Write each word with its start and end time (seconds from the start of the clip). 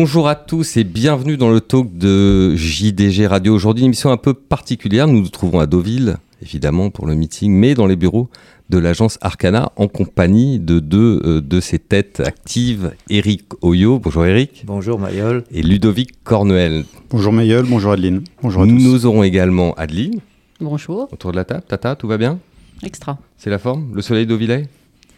Bonjour 0.00 0.28
à 0.28 0.36
tous 0.36 0.76
et 0.76 0.84
bienvenue 0.84 1.36
dans 1.36 1.50
le 1.50 1.60
talk 1.60 1.98
de 1.98 2.54
JDG 2.54 3.26
Radio. 3.26 3.52
Aujourd'hui, 3.52 3.82
une 3.82 3.86
émission 3.86 4.12
un 4.12 4.16
peu 4.16 4.32
particulière. 4.32 5.08
Nous 5.08 5.20
nous 5.20 5.28
trouvons 5.28 5.58
à 5.58 5.66
Deauville, 5.66 6.18
évidemment, 6.40 6.90
pour 6.90 7.04
le 7.04 7.16
meeting, 7.16 7.50
mais 7.50 7.74
dans 7.74 7.88
les 7.88 7.96
bureaux 7.96 8.28
de 8.70 8.78
l'agence 8.78 9.18
Arcana 9.22 9.72
en 9.74 9.88
compagnie 9.88 10.60
de 10.60 10.78
deux 10.78 11.20
euh, 11.24 11.40
de 11.40 11.58
ses 11.58 11.80
têtes 11.80 12.22
actives, 12.24 12.92
Eric 13.10 13.42
Oyo. 13.60 13.98
Bonjour 13.98 14.24
Eric. 14.24 14.62
Bonjour 14.66 15.00
Mayol. 15.00 15.42
Et 15.50 15.62
Ludovic 15.62 16.22
Cornuel. 16.22 16.84
Bonjour 17.10 17.32
Mayol, 17.32 17.66
bonjour 17.68 17.90
Adeline. 17.90 18.22
Bonjour 18.40 18.62
à 18.62 18.66
tous. 18.66 18.70
Nous 18.70 19.04
aurons 19.04 19.24
également 19.24 19.74
Adeline. 19.74 20.20
Bonjour. 20.60 21.12
Autour 21.12 21.32
de 21.32 21.36
la 21.36 21.44
table. 21.44 21.64
Tata, 21.66 21.96
tout 21.96 22.06
va 22.06 22.18
bien? 22.18 22.38
Extra. 22.84 23.18
C'est 23.36 23.50
la 23.50 23.58
forme? 23.58 23.96
Le 23.96 24.02
soleil 24.02 24.26
d'Auvilley 24.26 24.68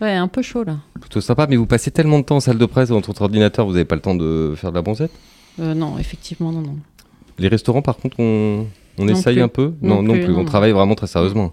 Ouais, 0.01 0.13
un 0.13 0.29
peu 0.29 0.43
chaud 0.43 0.65
là. 0.65 0.77
Plutôt 1.01 1.21
sympa, 1.21 1.47
mais 1.49 1.57
vous 1.57 1.67
passez 1.67 1.91
tellement 1.91 2.19
de 2.21 2.25
temps 2.25 2.37
en 2.37 2.41
salle 2.41 2.59
de 2.59 2.67
presse 2.67 2.89
devant 2.89 3.01
votre 3.01 3.23
ordinateur, 3.23 3.67
vous 3.67 3.73
n'avez 3.73 3.85
pas 3.85 3.97
le 3.97 4.01
temps 4.01 4.15
de 4.15 4.55
faire 4.57 4.71
de 4.71 4.77
la 4.77 4.83
bronzette? 4.83 5.11
Euh, 5.61 5.75
Non, 5.75 5.99
effectivement, 5.99 6.53
non, 6.53 6.63
non. 6.63 6.77
Les 7.39 7.49
restaurants, 7.49 7.83
par 7.83 7.97
contre, 7.97 8.19
on, 8.21 8.67
on 8.99 9.05
Non 9.05 9.13
essaye 9.13 9.35
plus. 9.37 9.43
un 9.43 9.49
peu? 9.49 9.75
Non 9.83 10.03
non 10.03 10.13
plus, 10.15 10.25
plus. 10.25 10.33
non, 10.33 10.39
on 10.39 10.43
non. 10.43 10.45
travaille 10.47 10.73
vraiment 10.73 10.95
très 10.95 11.07
sérieusement. 11.07 11.53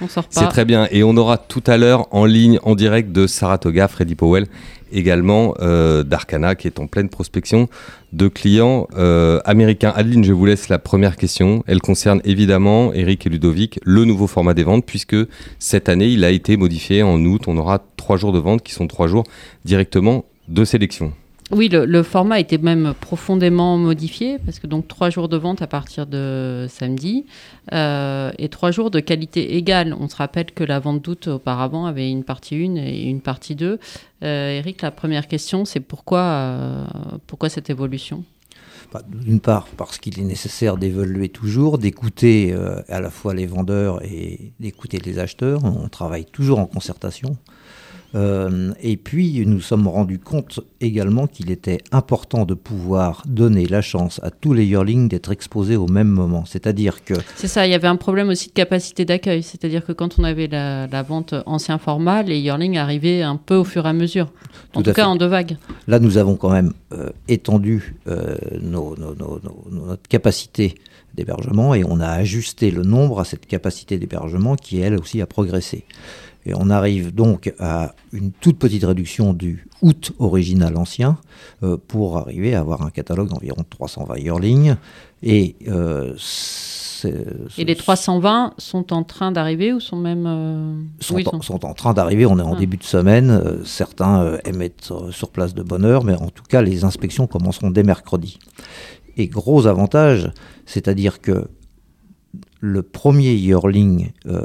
On 0.00 0.08
sort 0.08 0.26
C'est 0.30 0.48
très 0.48 0.64
bien. 0.64 0.88
Et 0.90 1.02
on 1.02 1.16
aura 1.16 1.38
tout 1.38 1.62
à 1.66 1.76
l'heure 1.76 2.06
en 2.10 2.24
ligne, 2.24 2.58
en 2.62 2.74
direct 2.74 3.12
de 3.12 3.26
Saratoga, 3.26 3.88
Freddy 3.88 4.14
Powell, 4.14 4.46
également 4.92 5.54
euh, 5.60 6.02
d'Arcana, 6.02 6.54
qui 6.54 6.66
est 6.66 6.78
en 6.78 6.86
pleine 6.86 7.08
prospection 7.08 7.68
de 8.12 8.28
clients 8.28 8.86
euh, 8.96 9.40
américains. 9.44 9.92
Adeline, 9.94 10.24
je 10.24 10.32
vous 10.32 10.46
laisse 10.46 10.68
la 10.68 10.78
première 10.78 11.16
question. 11.16 11.62
Elle 11.66 11.80
concerne 11.80 12.20
évidemment, 12.24 12.92
Eric 12.92 13.26
et 13.26 13.30
Ludovic, 13.30 13.80
le 13.84 14.04
nouveau 14.04 14.26
format 14.26 14.54
des 14.54 14.64
ventes, 14.64 14.84
puisque 14.84 15.16
cette 15.58 15.88
année, 15.88 16.08
il 16.08 16.24
a 16.24 16.30
été 16.30 16.56
modifié 16.56 17.02
en 17.02 17.22
août. 17.24 17.42
On 17.46 17.56
aura 17.56 17.82
trois 17.96 18.16
jours 18.16 18.32
de 18.32 18.38
vente 18.38 18.62
qui 18.62 18.72
sont 18.72 18.86
trois 18.86 19.08
jours 19.08 19.24
directement 19.64 20.24
de 20.48 20.64
sélection. 20.64 21.12
Oui, 21.52 21.68
le, 21.68 22.02
format 22.02 22.40
été 22.40 22.58
même 22.58 22.92
profondément 23.00 23.78
modifié 23.78 24.38
parce 24.44 24.58
que 24.58 24.66
donc 24.66 24.88
trois 24.88 25.10
jours 25.10 25.28
de 25.28 25.36
vente 25.36 25.62
à 25.62 25.68
partir 25.68 26.04
de 26.04 26.66
samedi 26.68 27.24
euh, 27.72 28.32
et 28.36 28.48
trois 28.48 28.72
jours 28.72 28.90
de 28.90 28.98
qualité 28.98 29.56
égale. 29.56 29.94
On 29.98 30.08
se 30.08 30.16
rappelle 30.16 30.46
que 30.46 30.64
la 30.64 30.80
vente 30.80 31.02
d'août 31.02 31.28
auparavant 31.28 31.86
avait 31.86 32.10
une 32.10 32.24
partie 32.24 32.56
1 32.56 32.74
et 32.74 33.02
une 33.02 33.20
partie 33.20 33.54
2. 33.54 33.78
Euh, 34.24 34.58
Eric, 34.58 34.82
la 34.82 34.90
première 34.90 35.28
question, 35.28 35.64
c'est 35.64 35.78
pourquoi, 35.78 36.20
euh, 36.20 36.84
pourquoi 37.28 37.48
cette 37.48 37.70
évolution? 37.70 38.24
Bah, 38.92 39.02
D'une 39.08 39.40
part, 39.40 39.68
parce 39.76 39.98
qu'il 39.98 40.18
est 40.18 40.24
nécessaire 40.24 40.76
d'évoluer 40.76 41.28
toujours, 41.28 41.78
d'écouter 41.78 42.52
euh, 42.52 42.82
à 42.88 43.00
la 43.00 43.10
fois 43.10 43.34
les 43.34 43.46
vendeurs 43.46 44.04
et 44.04 44.52
d'écouter 44.58 44.98
les 44.98 45.20
acheteurs. 45.20 45.64
On 45.64 45.88
travaille 45.88 46.24
toujours 46.24 46.58
en 46.58 46.66
concertation. 46.66 47.36
Euh, 48.16 48.72
et 48.80 48.96
puis, 48.96 49.44
nous 49.46 49.60
sommes 49.60 49.86
rendus 49.86 50.18
compte 50.18 50.60
également 50.80 51.26
qu'il 51.26 51.50
était 51.50 51.78
important 51.92 52.46
de 52.46 52.54
pouvoir 52.54 53.22
donner 53.26 53.66
la 53.66 53.82
chance 53.82 54.20
à 54.22 54.30
tous 54.30 54.54
les 54.54 54.64
yearlings 54.64 55.08
d'être 55.08 55.30
exposés 55.32 55.76
au 55.76 55.86
même 55.86 56.08
moment. 56.08 56.44
C'est-à-dire 56.46 57.04
que 57.04 57.14
C'est 57.34 57.46
ça, 57.48 57.66
il 57.66 57.72
y 57.72 57.74
avait 57.74 57.88
un 57.88 57.96
problème 57.96 58.28
aussi 58.30 58.48
de 58.48 58.54
capacité 58.54 59.04
d'accueil. 59.04 59.42
C'est-à-dire 59.42 59.84
que 59.84 59.92
quand 59.92 60.18
on 60.18 60.24
avait 60.24 60.46
la, 60.46 60.86
la 60.86 61.02
vente 61.02 61.34
ancien 61.44 61.76
format, 61.78 62.22
les 62.22 62.38
yearlings 62.38 62.78
arrivaient 62.78 63.22
un 63.22 63.36
peu 63.36 63.56
au 63.56 63.64
fur 63.64 63.84
et 63.84 63.90
à 63.90 63.92
mesure. 63.92 64.32
En 64.74 64.80
Tout 64.82 64.92
cas, 64.92 64.94
fait. 64.94 65.02
en 65.02 65.16
deux 65.16 65.26
vagues. 65.26 65.56
Là, 65.86 65.98
nous 65.98 66.16
avons 66.16 66.36
quand 66.36 66.50
même 66.50 66.72
euh, 66.92 67.10
étendu 67.28 67.96
euh, 68.08 68.36
nos- 68.62 68.96
nos- 68.96 69.14
nos- 69.14 69.40
nos- 69.42 69.86
notre 69.88 70.08
capacité 70.08 70.74
d'hébergement 71.14 71.74
et 71.74 71.82
on 71.84 72.00
a 72.00 72.08
ajusté 72.08 72.70
le 72.70 72.82
nombre 72.82 73.20
à 73.20 73.24
cette 73.24 73.46
capacité 73.46 73.98
d'hébergement 73.98 74.54
qui, 74.54 74.80
elle 74.80 74.94
aussi, 74.98 75.20
a 75.22 75.26
progressé. 75.26 75.84
Et 76.46 76.52
on 76.54 76.70
arrive 76.70 77.12
donc 77.14 77.52
à 77.58 77.94
une 78.12 78.30
toute 78.30 78.58
petite 78.58 78.84
réduction 78.84 79.32
du 79.32 79.66
août 79.82 80.12
original 80.20 80.76
ancien 80.76 81.18
euh, 81.64 81.76
pour 81.88 82.18
arriver 82.18 82.54
à 82.54 82.60
avoir 82.60 82.82
un 82.82 82.90
catalogue 82.90 83.28
d'environ 83.28 83.64
320 83.68 84.18
yearlings. 84.18 84.76
Et, 85.24 85.56
euh, 85.68 86.14
Et 87.58 87.64
les 87.64 87.74
320 87.76 88.54
sont 88.58 88.92
en 88.92 89.02
train 89.02 89.32
d'arriver 89.32 89.72
ou 89.72 89.80
sont 89.80 89.96
même. 89.96 90.26
euh, 90.26 90.74
sont, 91.00 91.14
oui, 91.16 91.24
en, 91.30 91.40
sont 91.42 91.64
en 91.66 91.74
train 91.74 91.92
d'arriver. 91.94 92.26
On 92.26 92.38
est 92.38 92.42
en 92.42 92.54
Ah. 92.54 92.58
début 92.58 92.76
de 92.76 92.84
semaine. 92.84 93.58
Certains 93.64 94.38
aiment 94.44 94.62
être 94.62 95.10
sur 95.12 95.30
place 95.30 95.52
de 95.54 95.62
bonne 95.62 95.84
heure, 95.84 96.04
mais 96.04 96.14
en 96.14 96.28
tout 96.28 96.44
cas, 96.48 96.62
les 96.62 96.84
inspections 96.84 97.26
commenceront 97.26 97.70
dès 97.70 97.82
mercredi. 97.82 98.38
Et 99.16 99.26
gros 99.28 99.66
avantage, 99.66 100.30
c'est-à-dire 100.64 101.20
que 101.20 101.48
le 102.60 102.82
premier 102.82 103.34
yearling 103.34 104.10
euh, 104.26 104.40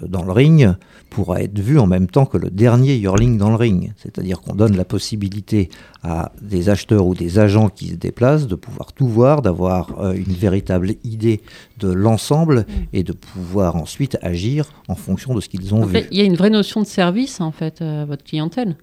dans 0.00 0.22
le 0.24 0.32
ring 0.32 0.72
pourra 1.10 1.40
être 1.42 1.58
vu 1.58 1.78
en 1.78 1.86
même 1.86 2.08
temps 2.08 2.26
que 2.26 2.36
le 2.36 2.50
dernier 2.50 2.96
yearling 2.96 3.38
dans 3.38 3.50
le 3.50 3.56
ring. 3.56 3.92
C'est-à-dire 3.96 4.40
qu'on 4.40 4.54
donne 4.54 4.76
la 4.76 4.84
possibilité 4.84 5.68
à 6.02 6.32
des 6.42 6.68
acheteurs 6.68 7.06
ou 7.06 7.14
des 7.14 7.38
agents 7.38 7.68
qui 7.68 7.88
se 7.88 7.94
déplacent 7.94 8.48
de 8.48 8.56
pouvoir 8.56 8.92
tout 8.92 9.06
voir, 9.06 9.40
d'avoir 9.42 10.00
euh, 10.00 10.12
une 10.14 10.34
véritable 10.34 10.94
idée 11.04 11.40
de 11.78 11.92
l'ensemble 11.92 12.66
et 12.92 13.02
de 13.04 13.12
pouvoir 13.12 13.76
ensuite 13.76 14.18
agir 14.22 14.66
en 14.88 14.96
fonction 14.96 15.34
de 15.34 15.40
ce 15.40 15.48
qu'ils 15.48 15.74
ont 15.74 15.82
En 15.82 15.86
vu. 15.86 16.00
il 16.10 16.18
y 16.18 16.22
a 16.22 16.24
une 16.24 16.36
vraie 16.36 16.50
notion 16.50 16.82
de 16.82 16.86
service 16.86 17.40
en 17.40 17.52
fait 17.52 17.80
à 17.80 18.04
votre 18.04 18.24
clientèle. 18.24 18.76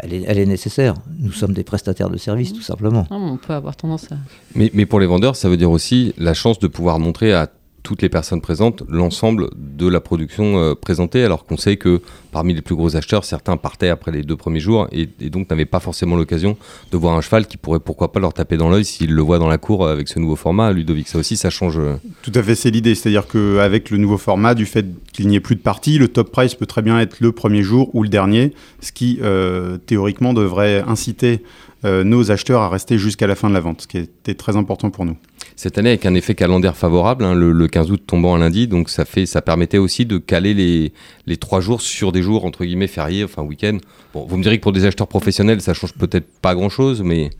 Elle 0.00 0.12
est, 0.14 0.24
elle 0.26 0.38
est 0.38 0.46
nécessaire. 0.46 0.94
Nous 1.18 1.32
sommes 1.32 1.52
des 1.52 1.62
prestataires 1.62 2.10
de 2.10 2.18
services, 2.18 2.52
tout 2.52 2.60
simplement. 2.60 3.06
Non, 3.10 3.18
mais 3.18 3.30
on 3.30 3.36
peut 3.36 3.54
avoir 3.54 3.76
tendance 3.76 4.10
à. 4.12 4.16
Mais, 4.54 4.70
mais 4.74 4.84
pour 4.84 5.00
les 5.00 5.06
vendeurs, 5.06 5.36
ça 5.36 5.48
veut 5.48 5.56
dire 5.56 5.70
aussi 5.70 6.12
la 6.18 6.34
chance 6.34 6.58
de 6.58 6.66
pouvoir 6.66 6.98
montrer 6.98 7.32
à 7.32 7.48
toutes 7.86 8.02
les 8.02 8.08
personnes 8.08 8.40
présentes 8.40 8.82
l'ensemble 8.88 9.48
de 9.56 9.86
la 9.86 10.00
production 10.00 10.58
euh, 10.58 10.74
présentée, 10.74 11.22
alors 11.22 11.44
qu'on 11.44 11.56
sait 11.56 11.76
que 11.76 12.02
parmi 12.32 12.52
les 12.52 12.60
plus 12.60 12.74
gros 12.74 12.96
acheteurs, 12.96 13.24
certains 13.24 13.56
partaient 13.56 13.90
après 13.90 14.10
les 14.10 14.24
deux 14.24 14.34
premiers 14.34 14.58
jours 14.58 14.88
et, 14.90 15.06
donc 15.30 15.48
n'avaient 15.48 15.66
pas 15.66 15.78
forcément 15.78 16.16
l'occasion 16.16 16.56
de 16.90 16.96
voir 16.96 17.16
un 17.16 17.20
cheval 17.20 17.46
qui 17.46 17.56
pourrait 17.56 17.78
pourquoi 17.78 18.10
pas 18.10 18.18
leur 18.18 18.34
taper 18.34 18.56
dans 18.56 18.70
l'œil 18.70 18.84
s'ils 18.84 19.14
le 19.14 19.22
voient 19.22 19.38
dans 19.38 19.46
la 19.46 19.56
cour 19.56 19.86
avec 19.86 20.08
ce 20.08 20.18
nouveau 20.18 20.34
format. 20.34 20.72
Ludovic, 20.72 21.06
ça 21.06 21.16
aussi, 21.16 21.36
ça 21.36 21.48
change. 21.48 21.78
euh, 21.78 21.94
Tout 22.22 22.32
à 22.34 22.42
fait, 22.42 22.56
c'est 22.56 22.72
l'idée. 22.72 22.96
C'est-à-dire 22.96 23.28
qu'avec 23.28 23.90
le 23.90 23.98
nouveau 23.98 24.18
format, 24.18 24.56
du 24.56 24.66
fait 24.66 24.86
qu'il 25.12 25.28
n'y 25.28 25.36
ait 25.36 25.40
plus 25.40 25.54
de 25.54 25.60
parties, 25.60 25.96
le 25.96 26.08
top 26.08 26.32
price 26.32 26.56
peut 26.56 26.66
très 26.66 26.82
bien 26.82 26.98
être 26.98 27.20
le 27.20 27.30
premier 27.30 27.62
jour 27.62 27.94
ou 27.94 28.02
le 28.02 28.08
dernier, 28.08 28.52
ce 28.80 28.90
qui 28.90 29.20
euh, 29.22 29.78
théoriquement 29.78 30.34
devrait 30.34 30.82
inciter 30.88 31.44
euh, 31.84 32.02
nos 32.02 32.32
acheteurs 32.32 32.62
à 32.62 32.68
rester 32.68 32.98
jusqu'à 32.98 33.28
la 33.28 33.36
fin 33.36 33.48
de 33.48 33.54
la 33.54 33.60
vente, 33.60 33.82
ce 33.82 33.86
qui 33.86 33.98
était 33.98 34.34
très 34.34 34.56
important 34.56 34.90
pour 34.90 35.04
nous. 35.04 35.16
Cette 35.58 35.78
année, 35.78 35.88
avec 35.88 36.04
un 36.04 36.14
effet 36.14 36.34
calendaire 36.34 36.76
favorable, 36.76 37.24
hein, 37.24 37.34
le, 37.34 37.50
le 37.50 37.66
15 37.66 37.90
août 37.90 38.02
tombant 38.06 38.34
un 38.34 38.38
lundi, 38.40 38.68
donc 38.68 38.90
ça, 38.90 39.06
fait, 39.06 39.24
ça 39.24 39.40
permettait 39.40 39.78
aussi 39.78 40.04
de 40.04 40.18
caler 40.18 40.52
les, 40.52 40.92
les 41.26 41.36
trois 41.38 41.62
jours 41.62 41.80
sur 41.80 42.12
des 42.12 42.20
jours 42.22 42.44
entre 42.44 42.66
guillemets 42.66 42.86
fériés, 42.86 43.24
enfin 43.24 43.42
week-end. 43.42 43.78
Bon, 44.12 44.26
vous 44.26 44.36
me 44.36 44.42
direz 44.42 44.58
que 44.58 44.62
pour 44.62 44.72
des 44.72 44.84
acheteurs 44.84 45.08
professionnels, 45.08 45.62
ça 45.62 45.72
change 45.72 45.94
peut-être 45.94 46.26
pas 46.42 46.54
grand-chose, 46.54 47.02
mais 47.02 47.30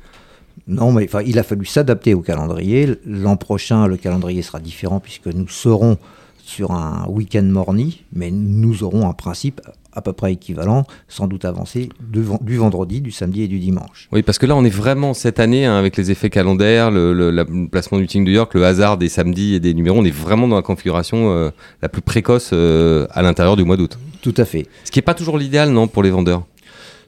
Non, 0.66 0.92
mais 0.92 1.04
enfin, 1.04 1.20
il 1.26 1.38
a 1.38 1.42
fallu 1.42 1.66
s'adapter 1.66 2.14
au 2.14 2.22
calendrier. 2.22 2.88
L'an 3.04 3.36
prochain, 3.36 3.86
le 3.86 3.98
calendrier 3.98 4.40
sera 4.40 4.60
différent 4.60 4.98
puisque 4.98 5.26
nous 5.26 5.48
serons 5.48 5.98
sur 6.46 6.70
un 6.70 7.04
week-end 7.08 7.42
morny, 7.42 8.04
mais 8.12 8.30
nous 8.30 8.84
aurons 8.84 9.08
un 9.08 9.12
principe 9.12 9.60
à 9.92 10.00
peu 10.00 10.12
près 10.12 10.32
équivalent, 10.34 10.84
sans 11.08 11.26
doute 11.26 11.44
avancé, 11.44 11.88
du, 12.00 12.22
ven- 12.22 12.38
du 12.40 12.56
vendredi, 12.56 13.00
du 13.00 13.10
samedi 13.10 13.42
et 13.42 13.48
du 13.48 13.58
dimanche. 13.58 14.08
Oui, 14.12 14.22
parce 14.22 14.38
que 14.38 14.46
là, 14.46 14.54
on 14.54 14.64
est 14.64 14.70
vraiment 14.70 15.12
cette 15.12 15.40
année, 15.40 15.64
hein, 15.66 15.74
avec 15.76 15.96
les 15.96 16.10
effets 16.12 16.30
calendaires, 16.30 16.90
le, 16.92 17.12
le- 17.12 17.30
la- 17.30 17.44
le 17.44 17.66
placement 17.68 17.98
du 17.98 18.06
Team 18.06 18.22
New 18.22 18.30
York, 18.30 18.54
le 18.54 18.64
hasard 18.64 18.96
des 18.96 19.08
samedis 19.08 19.54
et 19.54 19.60
des 19.60 19.74
numéros, 19.74 19.98
on 19.98 20.04
est 20.04 20.10
vraiment 20.10 20.46
dans 20.46 20.56
la 20.56 20.62
configuration 20.62 21.30
euh, 21.32 21.50
la 21.82 21.88
plus 21.88 22.02
précoce 22.02 22.50
euh, 22.52 23.06
à 23.10 23.22
l'intérieur 23.22 23.56
du 23.56 23.64
mois 23.64 23.76
d'août. 23.76 23.98
Tout 24.22 24.34
à 24.36 24.44
fait. 24.44 24.66
Ce 24.84 24.90
qui 24.92 24.98
n'est 24.98 25.02
pas 25.04 25.14
toujours 25.14 25.38
l'idéal, 25.38 25.70
non, 25.70 25.88
pour 25.88 26.02
les 26.04 26.10
vendeurs? 26.10 26.44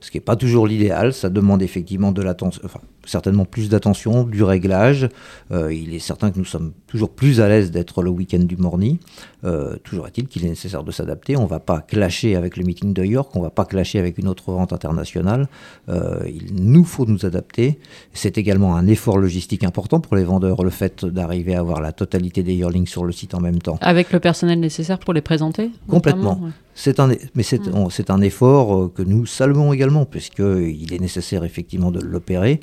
Ce 0.00 0.10
qui 0.10 0.16
n'est 0.16 0.22
pas 0.22 0.36
toujours 0.36 0.66
l'idéal, 0.66 1.12
ça 1.12 1.28
demande 1.28 1.60
effectivement 1.62 2.10
de 2.12 2.22
l'attention, 2.22 2.62
enfin, 2.64 2.80
certainement 3.04 3.44
plus 3.46 3.68
d'attention, 3.68 4.24
du 4.24 4.42
réglage. 4.42 5.08
Euh, 5.50 5.72
il 5.72 5.94
est 5.94 5.98
certain 5.98 6.30
que 6.30 6.38
nous 6.38 6.44
sommes 6.44 6.72
toujours 6.86 7.10
plus 7.10 7.40
à 7.40 7.48
l'aise 7.48 7.70
d'être 7.70 8.02
le 8.02 8.10
week-end 8.10 8.40
du 8.40 8.56
morny. 8.56 8.98
Euh, 9.44 9.76
toujours 9.84 10.06
est-il 10.06 10.26
qu'il 10.26 10.44
est 10.44 10.48
nécessaire 10.50 10.82
de 10.84 10.90
s'adapter. 10.90 11.36
On 11.36 11.44
ne 11.44 11.48
va 11.48 11.60
pas 11.60 11.80
clasher 11.80 12.34
avec 12.36 12.56
le 12.56 12.64
meeting 12.64 12.92
de 12.92 13.04
York, 13.04 13.30
on 13.34 13.38
ne 13.38 13.44
va 13.44 13.50
pas 13.50 13.64
clasher 13.64 13.98
avec 13.98 14.18
une 14.18 14.28
autre 14.28 14.50
vente 14.52 14.72
internationale. 14.72 15.48
Euh, 15.88 16.20
il 16.26 16.54
nous 16.62 16.84
faut 16.84 17.06
nous 17.06 17.24
adapter. 17.24 17.78
C'est 18.12 18.36
également 18.36 18.76
un 18.76 18.86
effort 18.86 19.18
logistique 19.18 19.64
important 19.64 20.00
pour 20.00 20.16
les 20.16 20.24
vendeurs, 20.24 20.62
le 20.62 20.70
fait 20.70 21.04
d'arriver 21.04 21.54
à 21.54 21.60
avoir 21.60 21.80
la 21.80 21.92
totalité 21.92 22.42
des 22.42 22.54
yearlings 22.54 22.86
sur 22.86 23.04
le 23.04 23.12
site 23.12 23.34
en 23.34 23.40
même 23.40 23.60
temps. 23.60 23.78
Avec 23.80 24.12
le 24.12 24.20
personnel 24.20 24.60
nécessaire 24.60 24.98
pour 24.98 25.14
les 25.14 25.22
présenter 25.22 25.70
Complètement. 25.88 26.40
ouais. 26.42 26.50
C'est 26.74 27.00
un, 27.00 27.08
mais 27.34 27.42
c'est 27.42 27.66
Mm. 27.66 27.74
on- 27.74 27.90
c'est 27.90 28.08
un 28.10 28.20
effort 28.20 28.92
que 28.92 29.02
nous 29.02 29.26
saluons 29.26 29.72
également, 29.72 30.04
puisqu'il 30.04 30.92
est 30.94 31.00
nécessaire 31.00 31.42
effectivement 31.42 31.90
de 31.90 32.00
l'opérer. 32.00 32.60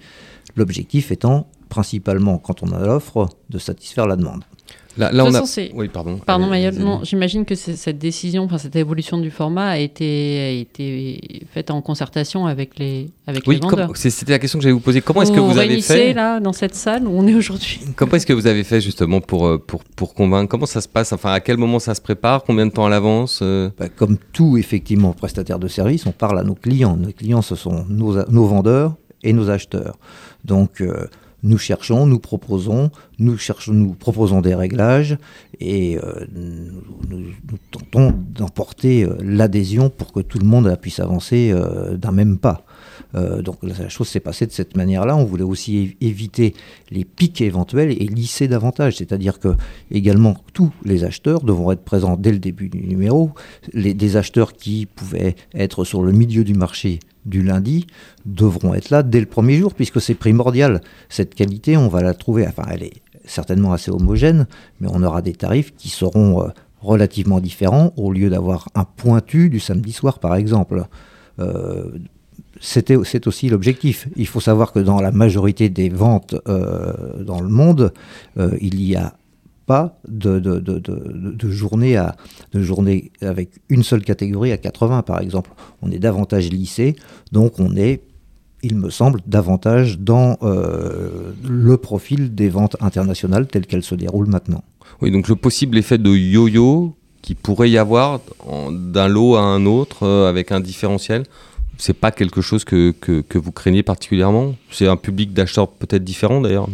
L'objectif 0.56 1.12
étant 1.12 1.48
principalement, 1.70 2.38
quand 2.38 2.64
on 2.64 2.72
a 2.72 2.80
l'offre, 2.86 3.28
de 3.50 3.58
satisfaire 3.58 4.08
la 4.08 4.16
demande. 4.16 4.44
Là, 4.98 5.12
De 5.12 5.18
là, 5.18 5.24
toute 5.26 5.32
on 5.34 5.36
a... 5.36 5.40
façon, 5.42 5.52
c'est- 5.52 5.72
Oui, 5.76 5.90
pardon. 5.90 6.18
Pardon, 6.26 6.50
Allez, 6.52 6.72
Mayol, 6.72 7.00
j'imagine 7.04 7.44
que 7.44 7.54
cette 7.56 7.98
décision, 7.98 8.44
enfin 8.44 8.58
cette 8.58 8.78
évolution 8.78 9.18
du 9.18 9.30
format 9.30 9.72
a 9.72 9.78
été, 9.78 10.40
a 10.40 10.52
été 10.62 11.46
faite 11.52 11.70
en 11.70 11.82
concertation 11.82 12.46
avec 12.46 12.80
les, 12.80 13.10
avec 13.28 13.46
Oui, 13.46 13.56
les 13.56 13.62
vendeurs. 13.62 13.92
c'est- 13.96 14.10
c'était 14.10 14.32
la 14.32 14.40
question 14.40 14.58
que 14.58 14.64
j'allais 14.64 14.72
vous 14.74 14.80
poser. 14.80 15.02
Comment 15.02 15.24
est-ce 15.24 15.34
que 15.34 15.40
vous 15.42 15.48
vous 15.52 15.58
avez 15.58 15.68
réunissez, 15.68 15.94
fait 15.94 16.14
là, 16.14 16.40
dans 16.40 16.54
cette 16.54 16.76
salle 16.76 17.06
où 17.08 17.12
on 17.12 17.28
est 17.28 17.36
aujourd'hui 17.36 17.82
Comment 17.98 18.14
est-ce 18.14 18.26
que 18.26 18.32
vous 18.32 18.48
avez 18.48 18.64
fait 18.64 18.80
justement 18.80 19.20
pour, 19.20 19.48
euh, 19.48 19.58
pour, 19.58 19.84
pour 19.84 20.14
convaincre? 20.14 20.48
Comment 20.50 20.66
ça 20.66 20.80
se 20.80 20.88
passe? 20.88 21.12
Enfin, 21.12 21.34
à 21.34 21.42
quel 21.42 21.58
moment 21.58 21.80
ça 21.80 21.94
se 21.94 22.00
prépare? 22.02 22.44
Combien 22.46 22.66
de 22.68 22.72
temps 22.72 22.86
à 22.86 22.90
l'avance 22.90 23.40
euh? 23.42 23.70
Bah, 23.78 23.90
comme 23.90 24.18
tout 24.32 24.56
effectivement 24.56 25.12
prestataire 25.12 25.60
de 25.60 25.68
service, 25.68 26.06
on 26.06 26.14
parle 26.14 26.40
à 26.40 26.44
nos 26.44 26.56
clients. 26.56 26.96
Nos 26.96 27.12
clients, 27.12 27.42
ce 27.42 27.56
sont 27.56 27.84
nos, 27.90 28.24
nos 28.32 28.46
vendeurs 28.46 28.96
et 29.24 29.34
nos 29.34 29.50
acheteurs. 29.50 29.98
Donc 30.46 30.82
euh, 30.82 31.08
nous 31.44 31.58
cherchons, 31.58 32.06
nous 32.06 32.20
proposons, 32.20 32.90
nous, 33.20 33.38
proposons 34.00 34.42
des 34.42 34.56
réglages 34.56 35.18
et 35.60 35.98
euh, 35.98 36.26
nous, 36.34 37.58
tentons 37.72 38.14
d'emporter 38.30 39.08
l'adhésion 39.22 39.90
pour 39.90 40.12
que 40.12 40.22
tout 40.22 40.40
le 40.40 40.46
monde 40.46 40.76
puisse 40.82 41.00
avancer 41.00 41.54
d'un 41.98 42.12
même 42.12 42.38
pas. 42.40 42.66
Euh, 43.16 43.42
donc 43.42 43.58
la 43.64 43.90
chose 43.90 44.08
s'est 44.08 44.20
passée 44.20 44.46
de 44.46 44.52
cette 44.52 44.76
manière-là. 44.76 45.16
On 45.16 45.26
voulait 45.26 45.44
aussi 45.44 45.96
éviter 46.02 46.54
les 46.90 47.06
pics 47.06 47.42
éventuels 47.42 47.92
et 47.92 48.08
lisser 48.08 48.48
davantage. 48.48 48.98
C'est-à-dire 48.98 49.40
que 49.40 49.56
également 49.92 50.36
tous 50.54 50.72
les 50.84 51.04
acheteurs 51.04 51.42
devront 51.42 51.72
être 51.72 51.84
présents 51.84 52.18
dès 52.18 52.32
le 52.32 52.40
début 52.40 52.70
du 52.70 52.86
numéro. 52.86 53.32
Les, 53.74 53.94
des 53.94 54.18
acheteurs 54.18 54.54
qui 54.54 54.86
pouvaient 54.86 55.36
être 55.54 55.84
sur 55.84 56.02
le 56.02 56.12
milieu 56.12 56.44
du 56.44 56.54
marché 56.54 57.00
du 57.26 57.42
lundi 57.42 57.88
devront 58.26 58.74
être 58.74 58.90
là 58.90 59.04
dès 59.04 59.20
le 59.20 59.26
premier 59.26 59.58
jour, 59.58 59.74
puisque 59.74 60.02
c'est 60.02 60.16
primordial. 60.16 60.82
Cette 61.10 61.36
qualité, 61.36 61.78
on 61.78 61.88
va 61.88 62.02
la 62.02 62.14
trouver, 62.14 62.48
enfin 62.48 62.64
elle 62.72 62.84
est 62.84 63.02
certainement 63.26 63.74
assez 63.74 63.92
homogène, 63.92 64.48
mais 64.80 64.88
on 64.92 65.02
aura 65.04 65.22
des 65.22 65.34
tarifs 65.34 65.76
qui 65.76 65.90
seront 65.90 66.44
euh, 66.44 66.50
relativement 66.82 67.40
différents 67.40 67.94
au 67.98 68.12
lieu 68.12 68.30
d'avoir 68.30 68.70
un 68.76 68.86
pointu 68.86 69.50
du 69.50 69.60
samedi 69.60 69.92
soir 69.92 70.20
par 70.20 70.36
exemple. 70.36 70.86
Euh, 71.40 71.92
c'est 72.62 73.28
aussi 73.28 73.50
l'objectif. 73.50 74.08
Il 74.16 74.28
faut 74.28 74.40
savoir 74.40 74.72
que 74.72 74.80
dans 74.80 75.02
la 75.02 75.12
majorité 75.12 75.70
des 75.70 75.90
ventes 75.90 76.36
euh, 76.48 77.22
dans 77.22 77.42
le 77.42 77.50
monde, 77.50 77.94
il 78.62 78.78
n'y 78.78 78.96
a 78.96 79.14
pas 79.66 80.00
de, 80.08 80.40
de, 80.40 80.60
de, 80.60 80.80
de, 80.80 81.50
journée 81.50 81.98
à, 81.98 82.16
de 82.54 82.62
journée 82.62 83.12
avec 83.22 83.50
une 83.70 83.84
seule 83.84 84.04
catégorie 84.04 84.52
à 84.52 84.58
80 84.58 85.02
par 85.04 85.20
exemple. 85.22 85.52
On 85.82 85.92
est 85.92 86.00
davantage 86.00 86.50
lissé, 86.50 86.96
donc 87.32 87.60
on 87.60 87.76
est, 87.76 88.02
il 88.64 88.76
me 88.76 88.90
semble, 88.90 89.22
davantage 89.26 90.00
dans 90.00 90.38
euh, 90.44 91.34
le 91.48 91.78
profil 91.78 92.36
des 92.36 92.50
ventes 92.50 92.78
internationales 92.80 93.48
telles 93.48 93.66
qu'elles 93.66 93.84
se 93.84 93.96
déroulent 93.96 94.30
maintenant. 94.30 94.64
Oui, 95.02 95.12
donc 95.12 95.28
le 95.28 95.36
possible 95.36 95.78
effet 95.78 95.98
de 95.98 96.10
yo-yo 96.10 96.96
qui 97.22 97.34
pourrait 97.34 97.72
y 97.72 97.78
avoir 97.78 98.20
d'un 98.72 99.08
lot 99.08 99.36
à 99.36 99.42
un 99.42 99.66
autre 99.66 100.08
avec 100.08 100.52
un 100.52 100.60
différentiel 100.60 101.24
c'est 101.78 101.94
pas 101.94 102.12
quelque 102.12 102.42
chose 102.42 102.64
que, 102.64 102.92
que, 102.92 103.38
vous 103.38 103.52
craignez 103.52 103.84
particulièrement? 103.84 104.56
C'est 104.72 104.88
un 104.88 104.98
public 104.98 105.34
d'acheteurs 105.34 105.70
peut-être 105.70 106.04
différent 106.04 106.42
d'ailleurs, 106.42 106.68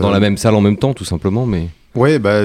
dans 0.00 0.10
la 0.10 0.16
euh, 0.16 0.20
même 0.20 0.36
salle 0.36 0.54
en 0.54 0.60
même 0.60 0.76
temps, 0.76 0.94
tout 0.94 1.04
simplement. 1.04 1.46
Mais 1.46 1.68
ouais, 1.94 2.18
bah, 2.18 2.42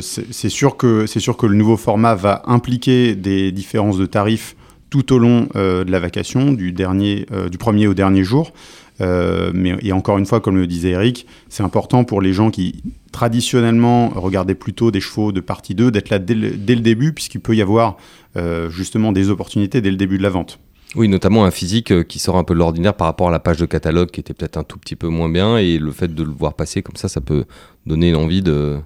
c'est 0.00 0.48
sûr 0.48 0.76
que 0.76 1.06
c'est 1.06 1.20
sûr 1.20 1.36
que 1.36 1.46
le 1.46 1.54
nouveau 1.54 1.76
format 1.76 2.14
va 2.14 2.42
impliquer 2.46 3.14
des 3.14 3.52
différences 3.52 3.98
de 3.98 4.06
tarifs 4.06 4.56
tout 4.90 5.12
au 5.12 5.18
long 5.18 5.48
euh, 5.54 5.84
de 5.84 5.92
la 5.92 6.00
vacation, 6.00 6.52
du 6.52 6.72
dernier, 6.72 7.26
euh, 7.32 7.48
du 7.48 7.58
premier 7.58 7.86
au 7.86 7.94
dernier 7.94 8.24
jour. 8.24 8.52
mais 9.00 9.76
et 9.80 9.92
encore 9.92 10.18
une 10.18 10.26
fois, 10.26 10.40
comme 10.40 10.56
le 10.56 10.66
disait 10.66 10.90
Eric, 10.90 11.26
c'est 11.48 11.62
important 11.62 12.04
pour 12.04 12.20
les 12.20 12.32
gens 12.32 12.50
qui 12.50 12.82
traditionnellement 13.12 14.10
regardaient 14.10 14.54
plutôt 14.54 14.90
des 14.90 15.00
chevaux 15.00 15.32
de 15.32 15.40
partie 15.40 15.74
2 15.74 15.90
d'être 15.90 16.10
là 16.10 16.18
dès 16.18 16.34
le, 16.34 16.50
dès 16.50 16.74
le 16.74 16.82
début, 16.82 17.12
puisqu'il 17.12 17.40
peut 17.40 17.56
y 17.56 17.62
avoir 17.62 17.96
justement 18.68 19.12
des 19.12 19.30
opportunités 19.30 19.80
dès 19.80 19.90
le 19.90 19.96
début 19.96 20.18
de 20.18 20.22
la 20.22 20.30
vente. 20.30 20.58
Oui, 20.96 21.06
notamment 21.06 21.44
un 21.44 21.52
physique 21.52 21.92
euh, 21.92 22.02
qui 22.02 22.18
sort 22.18 22.36
un 22.36 22.42
peu 22.42 22.52
de 22.52 22.58
l'ordinaire 22.58 22.94
par 22.94 23.06
rapport 23.06 23.28
à 23.28 23.30
la 23.30 23.38
page 23.38 23.58
de 23.58 23.66
catalogue 23.66 24.10
qui 24.10 24.18
était 24.18 24.34
peut-être 24.34 24.56
un 24.56 24.64
tout 24.64 24.76
petit 24.76 24.96
peu 24.96 25.06
moins 25.06 25.28
bien 25.28 25.56
et 25.56 25.78
le 25.78 25.92
fait 25.92 26.12
de 26.12 26.22
le 26.24 26.30
voir 26.32 26.54
passer 26.54 26.82
comme 26.82 26.96
ça, 26.96 27.08
ça 27.08 27.20
peut 27.20 27.44
donner 27.86 28.10
l'envie 28.10 28.42
de, 28.42 28.80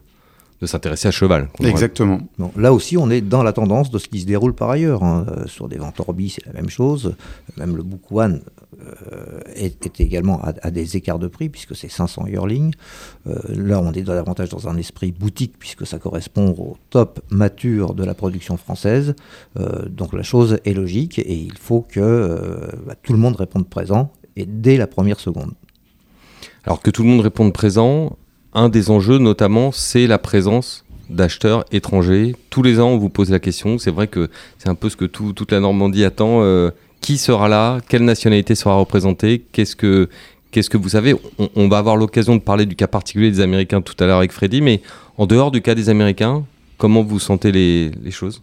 de 0.61 0.67
s'intéresser 0.67 1.09
à 1.09 1.11
cheval. 1.11 1.49
Exactement. 1.61 2.21
là 2.57 2.73
aussi, 2.73 2.97
on 2.97 3.11
est 3.11 3.21
dans 3.21 3.43
la 3.43 3.53
tendance 3.53 3.91
de 3.91 3.99
ce 3.99 4.09
qui 4.09 4.21
se 4.21 4.27
déroule 4.27 4.55
par 4.55 4.71
ailleurs. 4.71 5.03
Hein. 5.03 5.27
Euh, 5.29 5.47
sur 5.47 5.69
des 5.69 5.77
ventes 5.77 5.99
Orbi, 6.01 6.31
c'est 6.31 6.45
la 6.47 6.53
même 6.53 6.71
chose. 6.71 7.15
Même 7.57 7.77
le 7.77 7.83
Book 7.83 8.11
One 8.11 8.41
euh, 8.81 9.41
est, 9.55 10.01
également 10.01 10.41
à, 10.43 10.71
des 10.71 10.97
écarts 10.97 11.19
de 11.19 11.29
prix, 11.29 11.49
puisque 11.49 11.75
c'est 11.75 11.89
500 11.89 12.27
yearling. 12.29 12.73
Euh, 13.27 13.35
là, 13.49 13.81
on 13.81 13.93
est 13.93 14.03
davantage 14.03 14.49
dans 14.49 14.69
un 14.69 14.77
esprit 14.77 15.13
boutique, 15.13 15.55
puisque 15.59 15.87
ça 15.87 15.99
correspond 15.99 16.55
au 16.59 16.77
top 16.91 17.21
mature 17.31 17.95
de 17.95 18.05
la 18.05 18.15
production 18.15 18.57
française. 18.57 19.15
donc 19.89 20.13
la 20.13 20.23
chose 20.23 20.59
est 20.65 20.75
logique, 20.75 21.19
et 21.19 21.35
il 21.35 21.57
faut 21.59 21.83
que 21.83 22.71
bah, 22.87 22.95
tout 23.03 23.13
le 23.13 23.19
monde 23.19 23.37
réponde 23.37 23.69
présent, 23.69 24.13
et 24.37 24.47
dès 24.47 24.77
la 24.77 24.87
première 24.87 25.21
seconde. 25.21 25.53
Alors 26.65 26.81
que 26.81 26.91
tout 26.91 27.03
le 27.03 27.09
monde 27.09 27.21
réponde 27.21 27.53
présent, 27.53 28.17
un 28.55 28.69
des 28.69 28.91
enjeux, 28.91 29.19
notamment, 29.19 29.73
c'est 29.73 30.07
la 30.07 30.19
présence 30.19 30.85
d'acheteurs 31.11 31.65
étrangers. 31.73 32.35
Tous 32.51 32.63
les 32.63 32.81
ans, 32.81 32.91
on 32.91 32.99
vous 32.99 33.11
pose 33.11 33.31
la 33.31 33.41
question. 33.41 33.79
C'est 33.79 33.91
vrai 33.91 34.07
que 34.07 34.31
c'est 34.59 34.69
un 34.69 34.75
peu 34.75 34.89
ce 34.89 34.97
que 34.97 35.05
toute 35.05 35.53
la 35.53 35.61
Normandie 35.61 36.05
attend. 36.05 36.43
Euh, 36.43 36.71
qui 37.01 37.19
sera 37.19 37.49
là 37.49 37.81
Quelle 37.87 38.05
nationalité 38.05 38.55
sera 38.55 38.77
représentée 38.77 39.45
Qu'est-ce 39.53 39.77
que 39.77 40.09
Qu'est-ce 40.51 40.71
que 40.71 40.77
vous 40.77 40.91
savez 40.91 41.17
on, 41.57 41.69
va 41.69 41.79
avoir 41.79 41.97
l'occasion 41.97 42.37
de 42.37 42.41
parler 42.41 42.65
du 42.65 42.77
cas 42.77 42.87
particulier 42.87 43.29
des 43.29 43.41
Américains 43.41 43.83
tout 43.83 43.97
à 43.99 44.07
l'heure 44.07 44.19
avec 44.19 44.31
Freddy, 44.31 44.61
mais 44.61 44.83
en 45.19 45.27
dehors 45.27 45.51
du 45.51 45.61
cas 45.61 45.75
des 45.75 45.89
Américains, 45.89 46.45
comment 46.79 47.03
vous 47.03 47.19
sentez 47.19 47.51
les, 47.51 47.91
choses? 48.13 48.41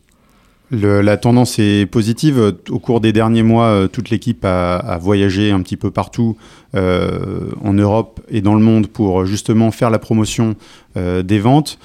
La 0.72 1.18
tendance 1.18 1.60
est 1.60 1.86
positive. 1.86 2.56
Au 2.70 2.80
cours 2.80 3.02
des 3.02 3.12
derniers 3.12 3.44
mois, 3.44 3.68
euh, 3.68 3.88
toute 3.88 4.10
l'équipe 4.10 4.46
a, 4.46 4.98
voyagé 5.02 5.52
un 5.52 5.62
petit 5.62 5.78
peu 5.78 5.92
partout 5.92 6.38
euh, 6.76 7.52
en 7.64 7.74
Europe 7.74 8.22
et 8.30 8.42
dans 8.42 8.56
le 8.56 8.62
monde 8.62 8.88
pour 8.88 9.26
justement 9.26 9.72
faire 9.72 9.90
la 9.90 10.00
promotion 10.00 10.56
euh, 10.98 11.24
des 11.24 11.40
ventes. 11.40 11.78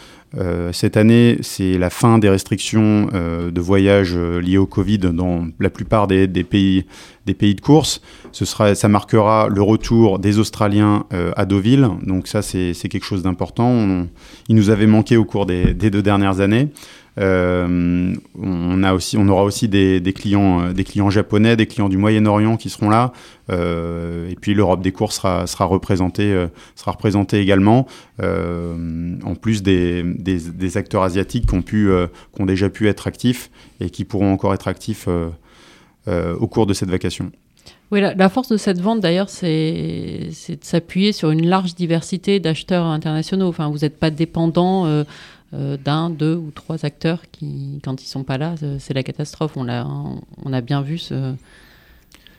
cette 0.73 0.97
année, 0.99 1.39
c'est 1.41 1.79
la 1.79 1.89
fin 1.89 2.19
des 2.19 2.29
restrictions 2.29 3.09
de 3.09 3.61
voyage 3.61 4.15
liées 4.17 4.59
au 4.59 4.67
Covid 4.67 4.99
dans 4.99 5.47
la 5.59 5.71
plupart 5.71 6.07
des, 6.07 6.29
pays, 6.45 6.85
de 7.27 7.61
course. 7.61 8.03
Ce 8.33 8.45
sera, 8.45 8.75
ça 8.75 8.89
marquera 8.89 9.49
le 9.49 9.63
retour 9.63 10.19
des 10.19 10.39
Australiens 10.39 11.07
à 11.37 11.47
Deauville. 11.47 11.89
Donc 12.03 12.27
ça, 12.27 12.43
c'est 12.43 12.75
quelque 12.91 13.07
chose 13.07 13.23
d'important. 13.23 14.07
Il 14.49 14.57
nous 14.57 14.69
avait 14.69 14.87
manqué 14.87 15.17
au 15.17 15.25
cours 15.25 15.47
des 15.47 15.73
deux 15.73 16.03
dernières 16.03 16.41
années. 16.41 16.69
Euh, 17.19 18.15
on, 18.39 18.83
a 18.83 18.93
aussi, 18.93 19.17
on 19.17 19.27
aura 19.29 19.45
aussi 19.45 19.69
des, 19.69 20.01
clients, 20.15 20.61
euh, 20.61 20.73
des 20.73 20.85
clients 20.85 21.11
japonais, 21.11 21.57
des 21.57 21.67
clients 21.67 21.89
du 21.89 21.97
Moyen-Orient 21.97 22.57
qui 22.57 22.71
seront 22.71 22.91
là. 22.91 23.13
Euh, 23.51 24.29
et 24.29 24.35
puis 24.35 24.55
l'Europe 24.55 24.83
des 24.83 24.93
cours 24.93 25.13
sera, 25.13 25.45
représentée, 25.61 26.47
sera 26.75 26.93
représentée 26.93 27.41
également, 27.41 27.87
en 28.21 29.35
plus 29.41 29.63
des, 29.63 30.77
acteurs 30.77 31.03
asiatiques 31.03 31.47
qui 31.47 31.55
ont, 32.39 32.47
déjà 32.47 32.69
pu 32.69 32.89
être 32.89 33.07
actifs 33.07 33.51
et 33.81 33.91
qui 33.91 34.05
pourront 34.05 34.33
encore 34.33 34.55
être 34.55 34.69
actifs 34.69 35.09
au 36.09 36.47
cours 36.49 36.67
de 36.67 36.75
cette 36.75 36.91
vacation. 36.91 37.31
Oui, 37.93 38.01
la, 38.01 38.29
force 38.29 38.49
de 38.49 38.57
cette 38.57 38.81
vente, 38.81 38.99
d'ailleurs, 39.01 39.31
c'est 39.31 40.29
de 40.49 40.65
s'appuyer 40.65 41.13
sur 41.13 41.31
une 41.31 41.47
large 41.47 41.77
diversité 41.77 42.41
d'acheteurs 42.41 42.85
internationaux. 42.85 43.47
Enfin, 43.47 43.69
vous 43.69 43.79
n'êtes 43.79 43.99
pas 43.99 44.11
dépendant 44.11 45.05
euh, 45.57 45.77
d'un, 45.77 46.11
deux 46.11 46.35
ou 46.35 46.51
trois 46.55 46.85
acteurs 46.85 47.23
qui, 47.31 47.81
quand 47.83 48.03
ils 48.03 48.07
sont 48.07 48.25
pas 48.25 48.39
là, 48.39 48.55
c'est 48.79 48.95
la 48.95 49.03
catastrophe. 49.03 49.53
On 49.57 49.69
a, 49.69 49.87
on 50.45 50.53
a 50.53 50.61
bien 50.61 50.83
vu 50.83 50.99
ce, 50.99 51.35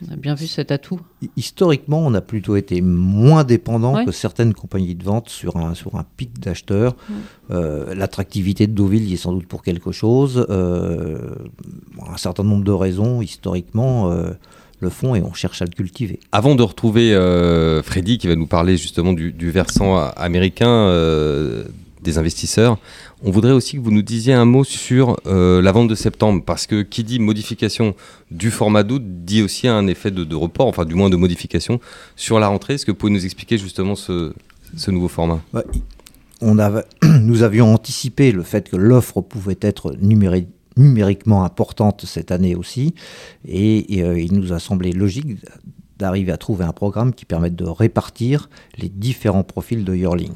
on 0.06 0.14
a 0.14 0.16
bien 0.16 0.36
vu 0.36 0.46
cet 0.46 0.72
atout. 0.72 1.00
Historiquement, 1.36 2.00
on 2.00 2.14
a 2.14 2.22
plutôt 2.22 2.56
été 2.56 2.82
moins 2.82 3.44
dépendant 3.44 4.06
que 4.06 4.12
certaines 4.12 4.54
compagnies 4.54 4.94
de 4.94 5.04
vente 5.04 5.30
sur 5.30 5.58
un, 5.58 5.74
sur 5.74 5.96
un 5.96 6.06
pic 6.18 6.40
d'acheteurs. 6.40 6.96
Euh, 7.50 7.96
l'attractivité 7.96 8.68
de 8.68 8.74
Deauville 8.74 9.10
y 9.10 9.14
est 9.14 9.18
sans 9.18 9.34
doute 9.34 9.48
pour 9.48 9.64
quelque 9.64 9.92
chose. 9.92 10.46
Euh, 10.50 11.36
un 12.08 12.18
certain 12.18 12.44
nombre 12.44 12.64
de 12.64 12.72
raisons, 12.72 13.22
historiquement, 13.22 14.14
le 14.80 14.90
font 14.90 15.16
et 15.16 15.22
on 15.24 15.34
cherche 15.34 15.62
à 15.64 15.66
le 15.66 15.72
cultiver. 15.72 16.20
Avant 16.32 16.54
de 16.54 16.62
retrouver 16.62 17.14
Freddy 17.84 18.20
qui 18.20 18.28
va 18.28 18.36
nous 18.36 18.48
parler 18.48 18.78
justement 18.78 19.14
du, 19.14 19.32
du 19.34 19.50
versant 19.50 19.98
américain 19.98 21.66
des 22.02 22.18
investisseurs. 22.18 22.78
On 23.24 23.32
voudrait 23.32 23.52
aussi 23.52 23.78
que 23.78 23.82
vous 23.82 23.92
nous 23.92 24.02
disiez 24.02 24.34
un 24.34 24.46
mot 24.46 24.64
sur 24.64 25.18
euh, 25.26 25.62
la 25.62 25.72
vente 25.72 25.88
de 25.88 25.96
septembre, 25.96 26.44
parce 26.46 26.68
que 26.68 26.82
qui 26.82 27.04
dit 27.04 27.20
modification 27.20 27.96
du 28.32 28.52
format 28.52 28.84
d'août 28.84 29.04
dit 29.06 29.42
aussi 29.42 29.68
un 29.68 29.88
effet 29.88 30.12
de, 30.12 30.36
report, 30.36 30.68
enfin 30.68 30.86
du 30.86 30.96
moins 30.96 31.10
de 31.10 31.16
modification 31.16 31.80
sur 32.16 32.40
la 32.40 32.48
rentrée. 32.48 32.76
Est-ce 32.76 32.86
que 32.86 32.92
vous 32.92 32.98
pouvez 32.98 33.12
nous 33.12 33.26
expliquer 33.26 33.58
justement 33.58 33.96
ce, 33.96 34.34
nouveau 34.88 35.08
format? 35.08 35.42
Bah, 35.54 35.64
on 36.42 36.58
Nous 37.22 37.44
avions 37.44 37.74
anticipé 37.74 38.32
le 38.32 38.44
fait 38.44 38.70
que 38.70 38.76
l'offre 38.76 39.22
pouvait 39.22 39.58
être 39.62 39.96
numériquement 40.76 41.44
importante 41.44 42.06
cette 42.06 42.32
année 42.32 42.56
aussi, 42.56 42.94
et, 43.48 44.04
euh, 44.04 44.20
il 44.20 44.34
nous 44.34 44.54
a 44.54 44.60
semblé 44.60 44.92
logique 44.92 45.38
d'arriver 45.98 46.32
à 46.32 46.38
trouver 46.38 46.64
un 46.64 46.74
programme 46.74 47.14
qui 47.14 47.26
permette 47.26 47.56
de 47.56 47.66
répartir 47.66 48.50
les 48.78 48.90
différents 48.90 49.44
profils 49.44 49.84
de 49.84 49.96
Yearling. 49.96 50.36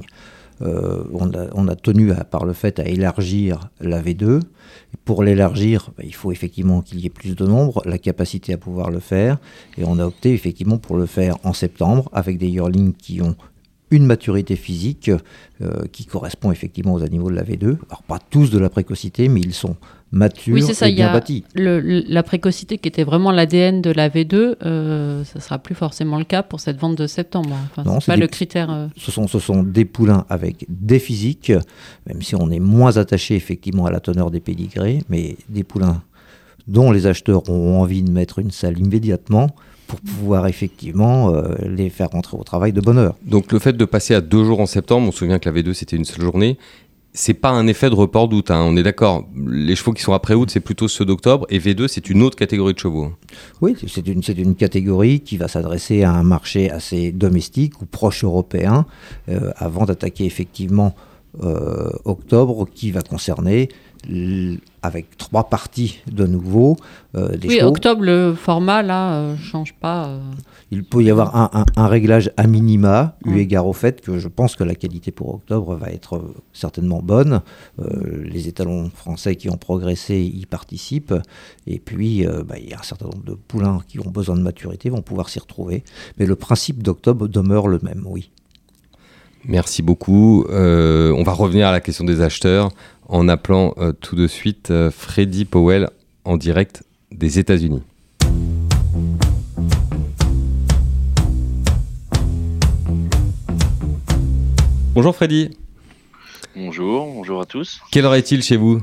Euh, 0.61 1.03
on, 1.13 1.67
a, 1.67 1.75
tenu 1.75 2.11
par 2.29 2.45
le 2.45 2.53
fait 2.53 2.79
à 2.79 2.85
élargir 2.85 3.69
la 3.79 4.01
V2. 4.01 4.41
Pour 5.05 5.23
l'élargir, 5.23 5.91
bah, 5.97 6.03
il 6.05 6.13
faut 6.13 6.31
effectivement 6.31 6.81
qu'il 6.81 6.99
y 6.99 7.05
ait 7.05 7.09
plus 7.09 7.35
de 7.35 7.45
nombre, 7.45 7.81
la 7.85 7.97
capacité 7.97 8.53
à 8.53 8.57
pouvoir 8.57 8.91
le 8.91 8.99
faire. 8.99 9.37
Et 9.77 9.83
on 9.85 9.97
a 9.99 10.05
opté 10.05 10.33
effectivement 10.33 10.77
pour 10.77 10.97
le 10.97 11.05
faire 11.05 11.37
en 11.43 11.53
septembre 11.53 12.09
avec 12.13 12.37
des 12.37 12.47
yearlings 12.47 12.93
qui 12.93 13.21
ont 13.21 13.35
une 13.89 14.05
maturité 14.05 14.55
physique 14.55 15.11
euh, 15.61 15.85
qui 15.91 16.05
correspond 16.05 16.51
effectivement 16.51 16.93
aux 16.93 17.03
animaux 17.03 17.29
de 17.29 17.35
la 17.35 17.43
V2. 17.43 17.77
Alors 17.89 18.03
pas 18.03 18.19
tous 18.19 18.49
de 18.49 18.59
la 18.59 18.69
précocité, 18.69 19.27
mais 19.27 19.41
ils 19.41 19.53
sont 19.53 19.75
mature 20.11 20.53
Oui, 20.53 20.61
c'est 20.61 20.73
ça, 20.73 20.89
et 20.89 20.93
bien 20.93 21.09
a 21.09 21.13
bâtie. 21.13 21.43
le- 21.55 21.79
le- 21.79 22.03
la 22.07 22.23
précocité 22.23 22.77
qui 22.77 22.87
était 22.87 23.03
vraiment 23.03 23.31
l'ADN 23.31 23.81
de 23.81 23.91
la 23.91 24.09
V2, 24.09 24.55
euh, 24.65 25.23
ça 25.23 25.39
sera 25.39 25.59
plus 25.59 25.75
forcément 25.75 26.17
le 26.17 26.25
cas 26.25 26.43
pour 26.43 26.59
cette 26.59 26.77
vente 26.79 26.95
de 26.97 27.07
septembre. 27.07 27.55
Enfin, 27.71 27.83
Non, 27.83 27.99
pas 27.99 28.15
des 28.15 28.21
le 28.21 28.27
critère. 28.27 28.69
euh, 28.71 28.87
Ce 28.97 29.11
sont, 29.11 29.27
ce 29.27 29.39
sont 29.39 29.63
des 29.63 29.85
poulains 29.85 30.25
avec 30.29 30.65
des 30.69 30.99
physiques, 30.99 31.51
même 32.07 32.21
si 32.21 32.35
on 32.35 32.49
est 32.51 32.59
moins 32.59 32.97
attaché 32.97 33.35
effectivement 33.35 33.85
à 33.85 33.91
la 33.91 33.99
teneur 33.99 34.31
des 34.31 34.39
pédigrés, 34.39 34.99
mais 35.09 35.37
des 35.49 35.63
poulains 35.63 36.01
dont 36.67 36.91
les 36.91 37.07
acheteurs 37.07 37.49
ont 37.49 37.79
envie 37.81 38.03
de 38.03 38.11
mettre 38.11 38.39
une 38.39 38.51
salle 38.51 38.77
immédiatement 38.79 39.47
pour 39.87 39.99
pouvoir 39.99 40.47
effectivement 40.47 41.33
euh, 41.33 41.55
les 41.67 41.89
faire 41.89 42.09
rentrer 42.11 42.37
au 42.37 42.43
travail 42.43 42.71
de 42.71 42.79
bonne 42.79 42.97
heure. 42.97 43.15
Donc 43.25 43.51
le 43.51 43.59
fait 43.59 43.73
de 43.75 43.83
passer 43.85 44.13
à 44.13 44.21
deux 44.21 44.43
jours 44.45 44.59
en 44.61 44.65
septembre, 44.65 45.07
on 45.07 45.11
se 45.11 45.17
souvient 45.17 45.37
que 45.39 45.49
la 45.49 45.55
V2 45.59 45.73
c'était 45.73 45.97
une 45.97 46.05
seule 46.05 46.21
journée, 46.21 46.57
c'est 47.13 47.33
pas 47.33 47.49
un 47.49 47.67
effet 47.67 47.89
de 47.89 47.95
report 47.95 48.29
d'août, 48.29 48.51
hein, 48.51 48.61
on 48.63 48.77
est 48.77 48.83
d'accord. 48.83 49.27
Les 49.35 49.75
chevaux 49.75 49.93
qui 49.93 50.01
sont 50.01 50.13
après 50.13 50.33
août, 50.33 50.49
c'est 50.51 50.61
plutôt 50.61 50.87
ceux 50.87 51.05
d'octobre, 51.05 51.45
et 51.49 51.59
V2 51.59 51.87
c'est 51.87 52.09
une 52.09 52.21
autre 52.21 52.37
catégorie 52.37 52.73
de 52.73 52.79
chevaux. 52.79 53.11
Oui, 53.59 53.75
c'est 53.87 54.07
une, 54.07 54.21
une 54.37 54.55
catégorie 54.55 55.19
qui 55.19 55.37
va 55.37 55.47
s'adresser 55.47 56.03
à 56.03 56.13
un 56.13 56.23
marché 56.23 56.71
assez 56.71 57.11
domestique 57.11 57.81
ou 57.81 57.85
proche 57.85 58.23
européen 58.23 58.85
euh, 59.29 59.51
avant 59.57 59.85
d'attaquer 59.85 60.25
effectivement 60.25 60.95
euh, 61.43 61.89
octobre 62.03 62.67
qui 62.73 62.91
va 62.91 63.01
concerner 63.01 63.69
avec 64.81 65.17
trois 65.17 65.43
parties 65.49 65.99
de 66.11 66.25
nouveau 66.25 66.75
euh, 67.15 67.35
des 67.37 67.47
Oui, 67.47 67.61
octobre, 67.61 68.01
le 68.03 68.33
format 68.33 68.81
là 68.81 69.13
euh, 69.13 69.37
change 69.37 69.73
pas. 69.73 70.07
euh. 70.07 70.19
Il 70.71 70.83
peut 70.83 71.03
y 71.03 71.11
avoir 71.11 71.35
un, 71.35 71.49
un- 71.53 71.65
un 71.75 71.87
réglage 71.87 72.31
à 72.37 72.47
minima, 72.47 73.15
eu 73.25 73.31
Mm. 73.33 73.37
égard 73.37 73.67
au 73.67 73.73
fait 73.73 74.01
que 74.01 74.17
je 74.17 74.27
pense 74.27 74.55
que 74.55 74.63
la 74.63 74.73
qualité 74.73 75.11
pour 75.11 75.35
octobre 75.35 75.75
va 75.75 75.89
être 75.89 76.15
euh, 76.17 76.33
certainement 76.53 77.01
bonne. 77.03 77.41
Euh, 77.79 78.23
les 78.25 78.47
étalons 78.47 78.89
français 78.89 79.35
qui 79.35 79.49
ont 79.49 79.57
progressé 79.57 80.19
y 80.21 80.45
participent. 80.45 81.13
Et 81.67 81.77
puis, 81.79 82.25
euh, 82.25 82.43
bah, 82.43 82.55
il 82.57 82.69
y 82.69 82.73
a 82.73 82.79
un 82.79 82.83
certain 82.83 83.05
nombre 83.05 83.23
de 83.23 83.33
poulains 83.35 83.81
qui 83.87 83.99
ont 83.99 84.09
besoin 84.09 84.35
de 84.35 84.41
maturité 84.41 84.89
vont 84.89 85.01
pouvoir 85.01 85.29
s'y 85.29 85.39
retrouver. 85.39 85.83
Mais 86.17 86.25
le 86.25 86.35
principe 86.35 86.81
d'octobre 86.81 87.27
demeure 87.27 87.67
le 87.67 87.79
même, 87.83 88.03
oui. 88.05 88.31
Merci 89.45 89.81
beaucoup. 89.81 90.45
Euh, 90.49 91.11
on 91.17 91.23
va 91.23 91.31
revenir 91.33 91.67
à 91.67 91.71
la 91.71 91.79
question 91.81 92.03
des 92.05 92.21
acheteurs 92.21 92.69
en 93.11 93.27
appelant 93.27 93.73
euh, 93.77 93.91
tout 93.91 94.15
de 94.15 94.25
suite 94.25 94.71
euh, 94.71 94.89
Freddy 94.89 95.45
Powell 95.45 95.89
en 96.23 96.37
direct 96.37 96.83
des 97.11 97.39
États-Unis. 97.39 97.83
Bonjour 104.93 105.15
Freddy, 105.15 105.57
Bonjour, 106.55 107.05
bonjour 107.13 107.41
à 107.41 107.45
tous. 107.45 107.79
quelle 107.91 108.05
heure 108.05 108.15
est-il 108.15 108.43
chez 108.43 108.57
vous? 108.57 108.81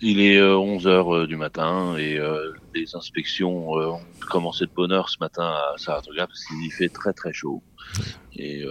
Il 0.00 0.20
est 0.20 0.40
11h 0.40 1.26
du 1.26 1.36
matin 1.36 1.96
et 1.98 2.16
euh, 2.16 2.52
les 2.74 2.94
inspections 2.94 3.76
euh, 3.76 3.88
ont 3.88 4.00
commencé 4.30 4.64
de 4.64 4.70
bonne 4.74 4.92
heure 4.92 5.10
ce 5.10 5.18
matin 5.20 5.42
à 5.44 5.74
Saratoga 5.76 6.26
parce 6.26 6.44
qu'il 6.44 6.72
fait 6.72 6.88
très 6.88 7.12
très 7.12 7.32
chaud. 7.32 7.62
Et 8.36 8.62
euh, 8.62 8.70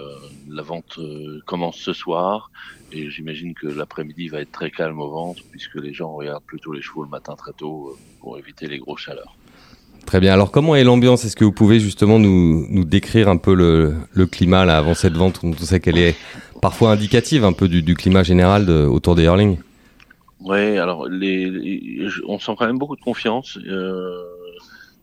la 0.49 0.61
vente 0.63 0.97
euh, 0.99 1.39
commence 1.45 1.77
ce 1.77 1.93
soir 1.93 2.49
et 2.91 3.09
j'imagine 3.09 3.53
que 3.53 3.67
l'après-midi 3.67 4.29
va 4.29 4.39
être 4.41 4.51
très 4.51 4.71
calme 4.71 4.99
aux 4.99 5.09
ventes 5.11 5.39
puisque 5.51 5.75
les 5.75 5.93
gens 5.93 6.13
regardent 6.13 6.43
plutôt 6.43 6.73
les 6.73 6.81
chevaux 6.81 7.03
le 7.03 7.09
matin 7.09 7.35
très 7.35 7.53
tôt 7.53 7.89
euh, 7.89 7.97
pour 8.19 8.37
éviter 8.37 8.67
les 8.67 8.79
grosses 8.79 9.01
chaleurs. 9.01 9.35
Très 10.05 10.19
bien. 10.19 10.33
Alors, 10.33 10.49
comment 10.49 10.75
est 10.75 10.83
l'ambiance? 10.83 11.23
Est-ce 11.25 11.35
que 11.35 11.45
vous 11.45 11.51
pouvez 11.51 11.79
justement 11.79 12.17
nous, 12.17 12.65
nous 12.69 12.83
décrire 12.83 13.29
un 13.29 13.37
peu 13.37 13.53
le, 13.53 13.95
le 14.11 14.25
climat 14.25 14.65
là, 14.65 14.77
avant 14.77 14.95
cette 14.95 15.13
vente? 15.13 15.41
On 15.43 15.53
sait 15.53 15.79
qu'elle 15.79 15.99
est 15.99 16.15
parfois 16.61 16.91
indicative 16.91 17.45
un 17.45 17.53
peu 17.53 17.67
du, 17.67 17.83
du 17.83 17.93
climat 17.93 18.23
général 18.23 18.65
de- 18.65 18.85
autour 18.85 19.13
des 19.13 19.25
hurling 19.25 19.57
Ouais, 20.39 20.77
alors 20.77 21.07
les, 21.07 21.49
les- 21.49 22.09
je- 22.09 22.21
on 22.27 22.39
sent 22.39 22.53
quand 22.57 22.65
même 22.65 22.79
beaucoup 22.79 22.95
de 22.95 23.01
confiance. 23.01 23.59
Euh, 23.67 24.23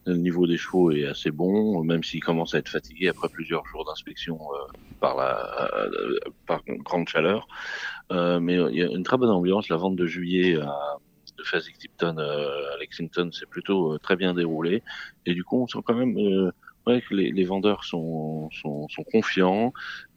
le 0.06 0.16
niveau 0.16 0.46
des 0.46 0.56
chevaux 0.56 0.90
est 0.90 1.04
assez 1.04 1.30
bon, 1.30 1.82
même 1.82 2.02
s'ils 2.02 2.22
commencent 2.22 2.54
à 2.54 2.58
être 2.58 2.68
fatigués 2.68 3.08
après 3.08 3.28
plusieurs 3.28 3.66
jours 3.66 3.84
d'inspection 3.84 4.38
euh, 4.40 4.72
par 5.00 5.16
la 5.16 5.68
euh, 5.74 6.18
par 6.46 6.62
grande 6.66 7.08
chaleur. 7.08 7.48
Euh, 8.12 8.38
mais 8.40 8.54
il 8.54 8.76
y 8.76 8.82
a 8.82 8.86
une 8.86 9.02
très 9.02 9.16
bonne 9.16 9.30
ambiance. 9.30 9.68
La 9.68 9.76
vente 9.76 9.96
de 9.96 10.06
juillet 10.06 10.56
à 10.56 10.98
de 11.36 11.42
Fasig-Tipton 11.42 12.16
euh, 12.18 12.74
à 12.74 12.78
Lexington 12.78 13.30
s'est 13.32 13.46
plutôt 13.46 13.94
euh, 13.94 13.98
très 13.98 14.16
bien 14.16 14.34
déroulée. 14.34 14.82
Et 15.26 15.34
du 15.34 15.44
coup, 15.44 15.62
on 15.62 15.66
sent 15.66 15.80
quand 15.84 15.94
même 15.94 16.16
euh, 16.16 16.50
ouais, 16.86 17.02
que 17.02 17.14
les, 17.14 17.30
les 17.30 17.44
vendeurs 17.44 17.84
sont, 17.84 18.48
sont, 18.52 18.88
sont 18.88 19.04
confiants, 19.04 19.72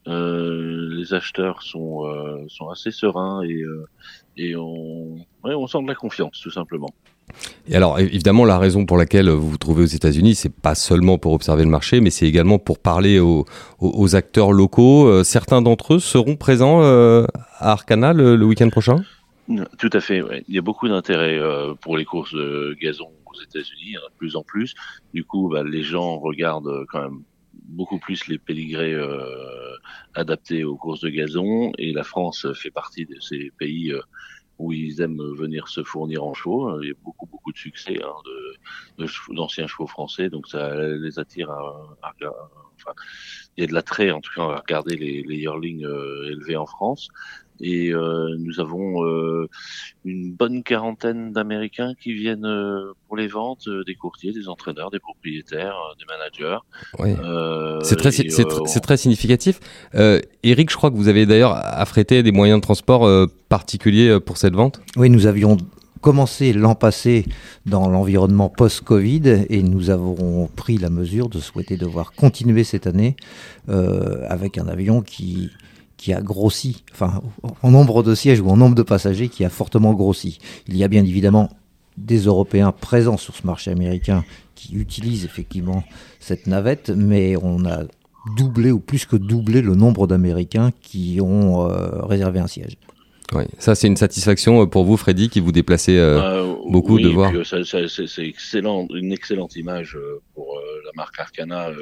euh, 0.06 0.88
les 0.96 1.14
acheteurs 1.14 1.62
sont, 1.62 2.06
euh, 2.06 2.44
sont 2.48 2.68
assez 2.68 2.90
sereins 2.90 3.42
et 3.42 3.60
euh, 3.62 3.86
et 4.36 4.56
on, 4.56 5.16
ouais, 5.44 5.54
on 5.54 5.66
sent 5.66 5.82
de 5.82 5.88
la 5.88 5.94
confiance, 5.94 6.40
tout 6.40 6.50
simplement. 6.50 6.88
Et 7.68 7.76
alors, 7.76 7.98
évidemment, 7.98 8.44
la 8.44 8.58
raison 8.58 8.86
pour 8.86 8.96
laquelle 8.96 9.28
vous 9.30 9.50
vous 9.50 9.58
trouvez 9.58 9.82
aux 9.82 9.86
États-Unis, 9.86 10.34
c'est 10.34 10.54
pas 10.54 10.74
seulement 10.74 11.18
pour 11.18 11.32
observer 11.32 11.64
le 11.64 11.70
marché, 11.70 12.00
mais 12.00 12.10
c'est 12.10 12.26
également 12.26 12.58
pour 12.58 12.78
parler 12.78 13.18
aux, 13.20 13.44
acteurs 14.14 14.52
locaux. 14.52 15.06
Euh, 15.06 15.24
certains 15.24 15.62
d'entre 15.62 15.94
eux 15.94 15.98
seront 15.98 16.36
présents 16.36 16.82
euh, 16.82 17.26
à 17.58 17.72
Arcana 17.72 18.12
le, 18.12 18.42
week-end 18.44 18.68
prochain? 18.70 18.96
Tout 19.78 19.90
à 19.92 20.00
fait, 20.00 20.22
il 20.48 20.54
y 20.54 20.58
a 20.58 20.62
beaucoup 20.62 20.88
d'intérêt 20.88 21.36
euh, 21.36 21.74
pour 21.74 21.96
les 21.96 22.04
courses 22.04 22.32
de 22.32 22.76
gazon 22.80 23.10
aux 23.26 23.42
États-Unis, 23.42 23.96
a 23.96 24.08
de 24.08 24.16
plus 24.16 24.36
en 24.36 24.42
plus. 24.42 24.74
Du 25.14 25.24
coup, 25.24 25.48
bah, 25.48 25.62
les 25.64 25.82
gens 25.82 26.18
regardent 26.18 26.68
euh, 26.68 26.84
quand 26.88 27.02
même 27.02 27.22
beaucoup 27.52 27.98
plus 27.98 28.26
les 28.26 28.38
pédigrés 28.38 28.94
euh, 28.94 29.76
adaptés 30.14 30.64
aux 30.64 30.76
courses 30.76 31.00
de 31.00 31.08
gazon, 31.08 31.72
et 31.78 31.92
la 31.92 32.04
France 32.04 32.46
fait 32.54 32.70
partie 32.70 33.06
de 33.06 33.18
ces 33.20 33.52
pays 33.58 33.92
euh, 33.92 34.00
où 34.60 34.72
ils 34.72 35.00
aiment 35.00 35.34
venir 35.34 35.68
se 35.68 35.82
fournir 35.82 36.22
en 36.24 36.34
chevaux. 36.34 36.80
Il 36.82 36.88
y 36.88 36.92
a 36.92 36.94
beaucoup 37.02 37.26
beaucoup 37.26 37.52
de 37.52 37.58
succès 37.58 37.98
hein, 38.04 39.06
d'anciens 39.30 39.66
chevaux 39.66 39.86
français, 39.86 40.28
donc 40.28 40.46
ça 40.48 40.74
les 40.76 41.18
attire 41.18 41.50
à, 41.50 41.96
à 42.02 42.12
enfin, 42.76 42.92
il 43.56 43.62
y 43.62 43.64
a 43.64 43.66
de 43.66 43.72
l'attrait 43.72 44.10
en 44.10 44.20
tout 44.20 44.32
cas 44.34 44.42
à 44.42 44.58
regarder 44.58 44.96
les, 44.96 45.22
les 45.22 45.36
yearlings 45.36 45.84
euh, 45.84 46.30
élevés 46.30 46.56
en 46.56 46.66
France. 46.66 47.08
Et 47.60 47.92
euh, 47.92 48.36
nous 48.38 48.58
avons 48.60 49.04
euh, 49.04 49.48
une 50.04 50.32
bonne 50.32 50.62
quarantaine 50.62 51.32
d'Américains 51.32 51.92
qui 52.00 52.12
viennent 52.12 52.46
euh, 52.46 52.92
pour 53.06 53.16
les 53.16 53.26
ventes, 53.26 53.68
euh, 53.68 53.84
des 53.84 53.94
courtiers, 53.94 54.32
des 54.32 54.48
entraîneurs, 54.48 54.90
des 54.90 54.98
propriétaires, 54.98 55.74
euh, 55.76 55.94
des 55.98 56.06
managers. 56.06 56.58
Oui. 56.98 57.14
Euh, 57.22 57.78
C'est 57.82 57.96
très, 57.96 58.08
et, 58.20 58.30
c'est 58.30 58.46
euh, 58.46 58.48
tr- 58.48 58.66
c'est 58.66 58.80
très 58.80 58.96
significatif. 58.96 59.60
Euh, 59.94 60.20
Eric, 60.42 60.70
je 60.70 60.76
crois 60.76 60.90
que 60.90 60.96
vous 60.96 61.08
avez 61.08 61.26
d'ailleurs 61.26 61.52
affrété 61.54 62.22
des 62.22 62.32
moyens 62.32 62.58
de 62.60 62.62
transport 62.62 63.06
euh, 63.06 63.26
particuliers 63.48 64.18
pour 64.20 64.36
cette 64.38 64.54
vente. 64.54 64.80
Oui, 64.96 65.10
nous 65.10 65.26
avions 65.26 65.56
commencé 66.00 66.54
l'an 66.54 66.74
passé 66.74 67.26
dans 67.66 67.86
l'environnement 67.90 68.48
post-Covid 68.48 69.44
et 69.50 69.62
nous 69.62 69.90
avons 69.90 70.46
pris 70.46 70.78
la 70.78 70.88
mesure 70.88 71.28
de 71.28 71.40
souhaiter 71.40 71.76
devoir 71.76 72.12
continuer 72.12 72.64
cette 72.64 72.86
année 72.86 73.16
euh, 73.68 74.24
avec 74.28 74.56
un 74.56 74.66
avion 74.66 75.02
qui, 75.02 75.50
qui 76.00 76.14
a 76.14 76.22
grossi, 76.22 76.82
enfin 76.92 77.20
en 77.62 77.70
nombre 77.70 78.02
de 78.02 78.14
sièges 78.14 78.40
ou 78.40 78.48
en 78.48 78.56
nombre 78.56 78.74
de 78.74 78.82
passagers 78.82 79.28
qui 79.28 79.44
a 79.44 79.50
fortement 79.50 79.92
grossi. 79.92 80.38
Il 80.66 80.76
y 80.78 80.82
a 80.82 80.88
bien 80.88 81.04
évidemment 81.04 81.50
des 81.98 82.20
Européens 82.20 82.72
présents 82.72 83.18
sur 83.18 83.34
ce 83.36 83.46
marché 83.46 83.70
américain 83.70 84.24
qui 84.54 84.74
utilisent 84.76 85.26
effectivement 85.26 85.84
cette 86.18 86.46
navette, 86.46 86.88
mais 86.88 87.36
on 87.50 87.66
a 87.66 87.80
doublé 88.36 88.70
ou 88.70 88.80
plus 88.80 89.04
que 89.04 89.16
doublé 89.16 89.60
le 89.60 89.74
nombre 89.74 90.06
d'Américains 90.06 90.70
qui 90.80 91.20
ont 91.20 91.68
euh, 91.68 92.02
réservé 92.12 92.38
un 92.40 92.46
siège. 92.46 92.76
Oui. 93.32 93.44
Ça, 93.58 93.74
c'est 93.74 93.86
une 93.86 93.96
satisfaction 93.96 94.62
euh, 94.62 94.66
pour 94.66 94.84
vous, 94.84 94.96
Freddy, 94.96 95.28
qui 95.28 95.40
vous 95.40 95.52
déplacez. 95.52 95.96
euh, 95.98 96.20
Euh, 96.20 96.54
beaucoup 96.68 96.96
oui, 96.96 97.02
de 97.04 97.08
voir. 97.10 97.30
c'est 97.44 98.26
excellent, 98.26 98.86
une 98.94 99.12
excellente 99.12 99.54
image 99.56 99.96
pour 100.34 100.48
euh, 100.56 100.60
la 100.86 100.92
marque 100.96 101.18
Arcana 101.18 101.68
euh, 101.68 101.74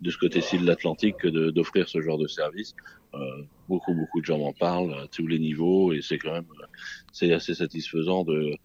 de 0.00 0.10
ce 0.10 0.18
côté-ci 0.18 0.58
de 0.58 0.66
l'Atlantique 0.66 1.26
d'offrir 1.26 1.88
ce 1.88 2.00
genre 2.00 2.18
de 2.18 2.26
service. 2.26 2.74
Euh, 3.14 3.42
beaucoup, 3.68 3.94
beaucoup 3.94 4.20
de 4.20 4.26
gens 4.26 4.38
m'en 4.38 4.52
parlent 4.52 4.92
à 4.92 5.06
tous 5.06 5.26
les 5.26 5.38
niveaux 5.38 5.92
et 5.92 6.02
c'est 6.02 6.18
quand 6.18 6.32
même 6.32 6.50
euh, 6.60 6.66
c'est 7.12 7.32
assez 7.32 7.54
satisfaisant 7.54 8.24
de 8.24 8.56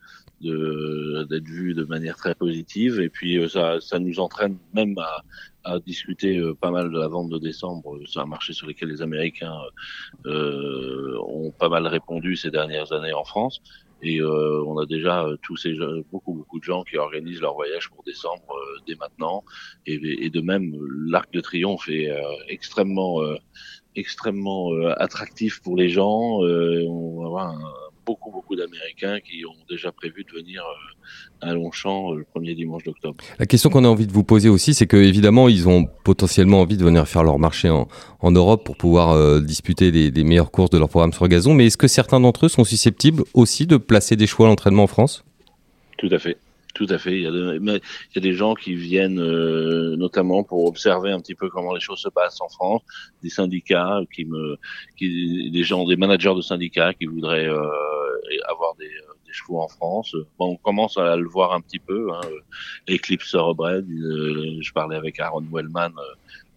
d'être 0.43 1.45
vu 1.45 1.75
de 1.75 1.83
manière 1.83 2.17
très 2.17 2.33
positive 2.33 2.99
et 2.99 3.09
puis 3.09 3.37
euh, 3.37 3.47
ça, 3.47 3.79
ça 3.79 3.99
nous 3.99 4.19
entraîne 4.19 4.57
même 4.73 4.97
à, 4.97 5.23
à 5.63 5.79
discuter 5.79 6.41
pas 6.59 6.71
mal 6.71 6.91
de 6.91 6.99
la 6.99 7.07
vente 7.07 7.29
de 7.29 7.37
décembre. 7.37 7.99
C'est 8.11 8.19
un 8.19 8.25
marché 8.25 8.51
sur 8.51 8.65
lequel 8.67 8.89
les 8.89 9.03
Américains 9.03 9.59
euh, 10.25 11.15
ont 11.27 11.51
pas 11.51 11.69
mal 11.69 11.85
répondu 11.85 12.35
ces 12.35 12.49
dernières 12.49 12.91
années 12.91 13.13
en 13.13 13.23
France. 13.23 13.61
Et 14.01 14.19
euh, 14.19 14.63
on 14.65 14.79
a 14.79 14.87
déjà 14.87 15.27
tous 15.43 15.57
ces 15.57 15.75
gens- 15.75 16.01
beaucoup 16.11 16.33
beaucoup 16.33 16.57
de 16.59 16.63
gens 16.63 16.83
qui 16.83 16.97
organisent 16.97 17.41
leur 17.41 17.53
voyage 17.53 17.87
pour 17.91 18.03
décembre 18.03 18.51
euh, 18.51 18.79
dès 18.87 18.95
maintenant. 18.95 19.43
Et, 19.85 20.25
et 20.25 20.31
de 20.31 20.41
même, 20.41 20.75
l'Arc 21.05 21.31
de 21.31 21.41
Triomphe 21.41 21.87
est 21.87 22.09
extrêmement 22.47 23.21
extrêmement 23.95 24.71
euh, 24.71 24.93
attractif 24.97 25.61
pour 25.61 25.75
les 25.75 25.89
gens. 25.89 26.43
Euh, 26.43 26.85
on 26.87 27.21
va 27.21 27.25
avoir 27.27 27.47
un 27.49 27.59
beaucoup, 28.05 28.31
beaucoup 28.31 28.55
d'Américains 28.55 29.19
qui 29.19 29.45
ont 29.45 29.55
déjà 29.69 29.91
prévu 29.91 30.23
de 30.23 30.35
venir 30.35 30.63
à 31.39 31.53
Longchamp 31.53 32.13
le 32.13 32.23
premier 32.23 32.55
dimanche 32.55 32.83
d'octobre. 32.83 33.17
La 33.37 33.45
question 33.45 33.69
qu'on 33.69 33.85
a 33.85 33.87
envie 33.87 34.07
de 34.07 34.11
vous 34.11 34.23
poser 34.23 34.49
aussi, 34.49 34.73
c'est 34.73 34.87
que 34.87 34.97
évidemment, 34.97 35.47
ils 35.47 35.69
ont 35.69 35.85
potentiellement 36.03 36.61
envie 36.61 36.77
de 36.77 36.83
venir 36.83 37.07
faire 37.07 37.23
leur 37.23 37.37
marché 37.37 37.69
en, 37.69 37.87
en 38.19 38.31
Europe 38.31 38.65
pour 38.65 38.75
pouvoir 38.75 39.39
disputer 39.41 39.91
des, 39.91 40.09
des 40.09 40.23
meilleures 40.23 40.49
courses 40.49 40.71
de 40.71 40.79
leur 40.79 40.89
programme 40.89 41.13
sur 41.13 41.27
gazon. 41.27 41.53
Mais 41.53 41.67
est-ce 41.67 41.77
que 41.77 41.87
certains 41.87 42.19
d'entre 42.19 42.47
eux 42.47 42.49
sont 42.49 42.63
susceptibles 42.63 43.23
aussi 43.35 43.67
de 43.67 43.77
placer 43.77 44.15
des 44.15 44.27
choix 44.27 44.47
à 44.47 44.49
l'entraînement 44.49 44.83
en 44.83 44.87
France? 44.87 45.23
Tout 45.99 46.09
à 46.11 46.17
fait. 46.17 46.37
Tout 46.73 46.87
à 46.89 46.97
fait. 46.97 47.19
Il 47.19 47.23
y 47.23 48.17
a, 48.17 48.21
des 48.21 48.33
gens 48.33 48.53
qui 48.55 48.75
viennent 48.75 49.19
euh, 49.19 49.95
notamment 49.97 50.43
pour 50.43 50.65
observer 50.65 51.11
un 51.11 51.19
petit 51.19 51.35
peu 51.35 51.49
comment 51.49 51.73
les 51.73 51.81
choses 51.81 51.99
se 51.99 52.09
passent 52.09 52.39
en 52.41 52.49
France, 52.49 52.81
des 53.21 53.29
syndicats 53.29 53.99
qui 54.13 54.25
me, 54.25 54.57
qui, 54.97 55.51
des 55.51 55.63
gens, 55.63 55.85
des 55.85 55.97
managers 55.97 56.35
de 56.35 56.41
syndicats 56.41 56.93
qui 56.93 57.05
voudraient 57.05 57.47
euh, 57.47 57.67
avoir 58.47 58.75
des, 58.75 58.85
des, 58.85 59.33
chevaux 59.33 59.61
en 59.61 59.67
France. 59.67 60.15
Bon, 60.37 60.51
on 60.51 60.55
commence 60.57 60.97
à 60.97 61.15
le 61.15 61.27
voir 61.27 61.53
un 61.53 61.61
petit 61.61 61.79
peu. 61.79 62.11
Hein. 62.13 62.21
Eclipse 62.89 63.31
Thoroughbred, 63.31 63.89
euh, 63.89 64.57
je 64.61 64.71
parlais 64.71 64.95
avec 64.95 65.19
Aaron 65.19 65.45
Wellman, 65.51 65.91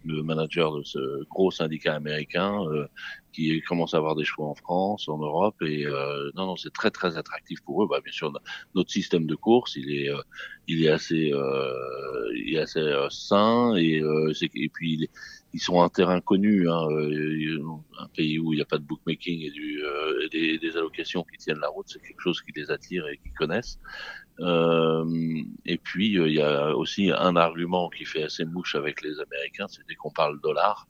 le 0.05 0.23
manager 0.23 0.77
de 0.77 0.83
ce 0.83 1.23
gros 1.29 1.51
syndicat 1.51 1.95
américain, 1.95 2.59
qui 3.35 3.61
commencent 3.61 3.93
à 3.93 3.97
avoir 3.97 4.15
des 4.15 4.23
choix 4.23 4.47
en 4.47 4.55
France, 4.55 5.09
en 5.09 5.17
Europe, 5.17 5.61
et 5.61 5.85
euh, 5.85 6.31
non, 6.35 6.45
non, 6.45 6.55
c'est 6.55 6.71
très 6.71 6.89
très 6.89 7.17
attractif 7.17 7.61
pour 7.65 7.83
eux. 7.83 7.87
Bah, 7.87 7.99
bien 8.03 8.13
sûr, 8.13 8.31
notre 8.75 8.91
système 8.91 9.25
de 9.25 9.35
course, 9.35 9.75
il 9.75 9.91
est, 9.91 10.09
euh, 10.09 10.21
il 10.67 10.85
est 10.85 10.89
assez, 10.89 11.31
euh, 11.33 12.31
il 12.33 12.55
est 12.55 12.59
assez 12.59 12.79
euh, 12.79 13.09
sain, 13.09 13.75
et, 13.75 13.99
euh, 13.99 14.31
et 14.41 14.69
puis 14.69 15.09
ils 15.53 15.59
sont 15.59 15.81
un 15.81 15.89
terrain 15.89 16.21
connu, 16.21 16.69
hein, 16.69 16.87
un 17.99 18.07
pays 18.15 18.39
où 18.39 18.53
il 18.53 18.57
n'y 18.57 18.61
a 18.61 18.65
pas 18.65 18.77
de 18.77 18.83
bookmaking 18.83 19.41
et, 19.41 19.51
du, 19.51 19.81
et 20.23 20.29
des, 20.29 20.57
des, 20.57 20.77
allocations 20.77 21.23
qui 21.23 21.37
tiennent 21.37 21.59
la 21.59 21.69
route, 21.69 21.87
c'est 21.87 22.01
quelque 22.01 22.21
chose 22.21 22.41
qui 22.41 22.51
les 22.55 22.71
attire 22.71 23.07
et 23.07 23.17
qu'ils 23.17 23.33
connaissent. 23.33 23.79
Et 24.39 25.77
puis 25.77 26.07
il 26.13 26.33
y 26.33 26.41
a 26.41 26.75
aussi 26.75 27.11
un 27.11 27.35
argument 27.35 27.89
qui 27.89 28.05
fait 28.05 28.23
assez 28.23 28.45
mouche 28.45 28.75
avec 28.75 29.01
les 29.01 29.19
Américains, 29.19 29.67
c'est 29.69 29.85
dès 29.87 29.95
qu'on 29.95 30.11
parle 30.11 30.39
dollar 30.41 30.87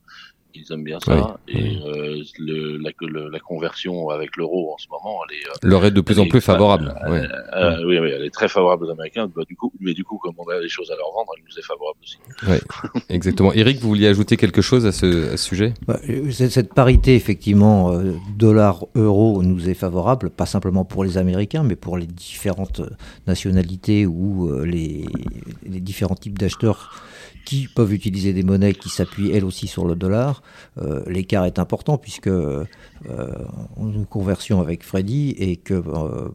ils 0.56 0.72
aiment 0.74 0.84
bien 0.84 1.00
ça. 1.00 1.38
et 1.48 1.78
Euh, 1.86 2.22
le, 2.40 2.78
la, 2.78 2.92
le, 3.02 3.30
la, 3.30 3.40
conversion 3.40 4.10
avec 4.10 4.36
l'euro 4.38 4.74
en 4.74 4.78
ce 4.78 4.88
moment, 4.90 5.20
elle 5.30 5.38
est. 5.38 5.46
Euh, 5.48 5.70
Leur 5.70 5.86
est 5.86 5.92
de 5.92 6.02
plus 6.02 6.20
en 6.20 6.28
plus 6.28 6.42
favorable. 6.42 6.94
Euh, 7.08 7.28
euh, 7.56 7.86
oui, 7.86 8.00
oui, 8.00 8.10
elle 8.12 8.24
est 8.24 8.34
très 8.34 8.48
favorable 8.48 8.86
aux 8.86 8.90
Américains. 8.92 9.30
Bah, 9.36 9.44
du 9.48 9.56
coup, 9.56 9.72
mais 9.80 9.94
du 9.94 10.04
coup, 10.04 10.18
comme 10.18 10.34
on 10.38 10.48
a 10.50 10.60
des 10.60 10.70
choses 10.70 10.90
à 10.92 10.96
leur 10.96 11.12
vendre, 11.14 11.32
elle 11.38 11.44
nous 11.48 11.58
est 11.60 11.66
favorable 11.66 12.00
aussi. 12.04 12.18
Oui, 12.48 13.02
exactement. 13.10 13.54
Eric, 13.54 13.80
vous 13.80 13.90
vouliez 13.90 14.08
ajouter 14.08 14.38
quelque 14.38 14.62
chose 14.62 14.86
à 14.86 14.92
ce, 14.92 15.34
à 15.34 15.38
ce 15.38 15.46
sujet? 15.46 15.74
Bah, 15.88 16.00
Cette 16.32 16.74
parité, 16.74 17.16
effectivement, 17.16 17.92
euh, 17.92 18.14
dollar-euro 18.38 19.44
nous 19.44 19.70
est 19.70 19.74
favorable, 19.74 20.30
pas 20.30 20.46
simplement 20.46 20.86
pour 20.86 21.04
les 21.04 21.18
Américains, 21.18 21.64
mais 21.64 21.76
pour 21.76 21.98
les 21.98 22.08
différentes 22.08 22.82
nationalités 23.28 24.06
ou 24.06 24.50
euh, 24.50 24.66
les, 24.66 25.06
les 25.68 25.80
différents 25.80 26.16
types 26.16 26.38
d'acheteurs 26.38 27.04
qui 27.46 27.68
peuvent 27.68 27.94
utiliser 27.94 28.34
des 28.34 28.44
monnaies 28.44 28.74
qui 28.74 28.90
s'appuient 28.90 29.32
elles 29.32 29.46
aussi 29.46 29.68
sur 29.68 29.86
le 29.86 29.96
dollar. 29.96 30.42
Euh, 30.82 31.04
L'écart 31.08 31.46
est 31.46 31.60
important 31.60 31.98
puisque 31.98 32.28
euh, 32.28 32.66
une 33.78 34.06
conversion 34.06 34.60
avec 34.60 34.84
Freddy 34.84 35.36
et 35.38 35.56
que 35.56 35.76
euh, 35.76 36.30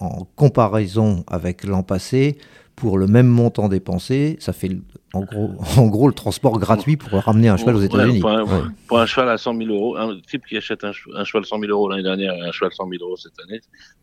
en 0.00 0.26
comparaison 0.36 1.24
avec 1.26 1.64
l'an 1.64 1.82
passé, 1.82 2.38
pour 2.76 2.98
le 2.98 3.06
même 3.06 3.28
montant 3.28 3.68
dépensé, 3.68 4.36
ça 4.40 4.52
fait 4.52 4.70
en 5.12 5.22
gros, 5.22 5.50
en 5.76 5.86
gros, 5.86 6.08
le 6.08 6.14
transport 6.14 6.58
gratuit 6.58 6.96
pour 6.96 7.10
ramener 7.12 7.48
un 7.48 7.56
cheval 7.56 7.76
aux 7.76 7.80
États-Unis. 7.80 8.20
Pour, 8.20 8.30
ouais. 8.30 8.62
pour, 8.88 8.98
un 8.98 9.06
cheval 9.06 9.28
à 9.28 9.38
100 9.38 9.56
000 9.56 9.70
euros, 9.70 9.96
un 9.96 10.18
type 10.28 10.44
qui 10.44 10.56
achète 10.56 10.82
un, 10.82 10.90
un 11.14 11.24
cheval 11.24 11.44
100 11.44 11.60
000 11.60 11.70
euros 11.70 11.88
l'année 11.88 12.02
dernière 12.02 12.34
et 12.34 12.40
un 12.40 12.52
cheval 12.52 12.72
100 12.72 12.88
000 12.88 13.04
euros 13.04 13.16
cette 13.16 13.38
année, 13.46 13.60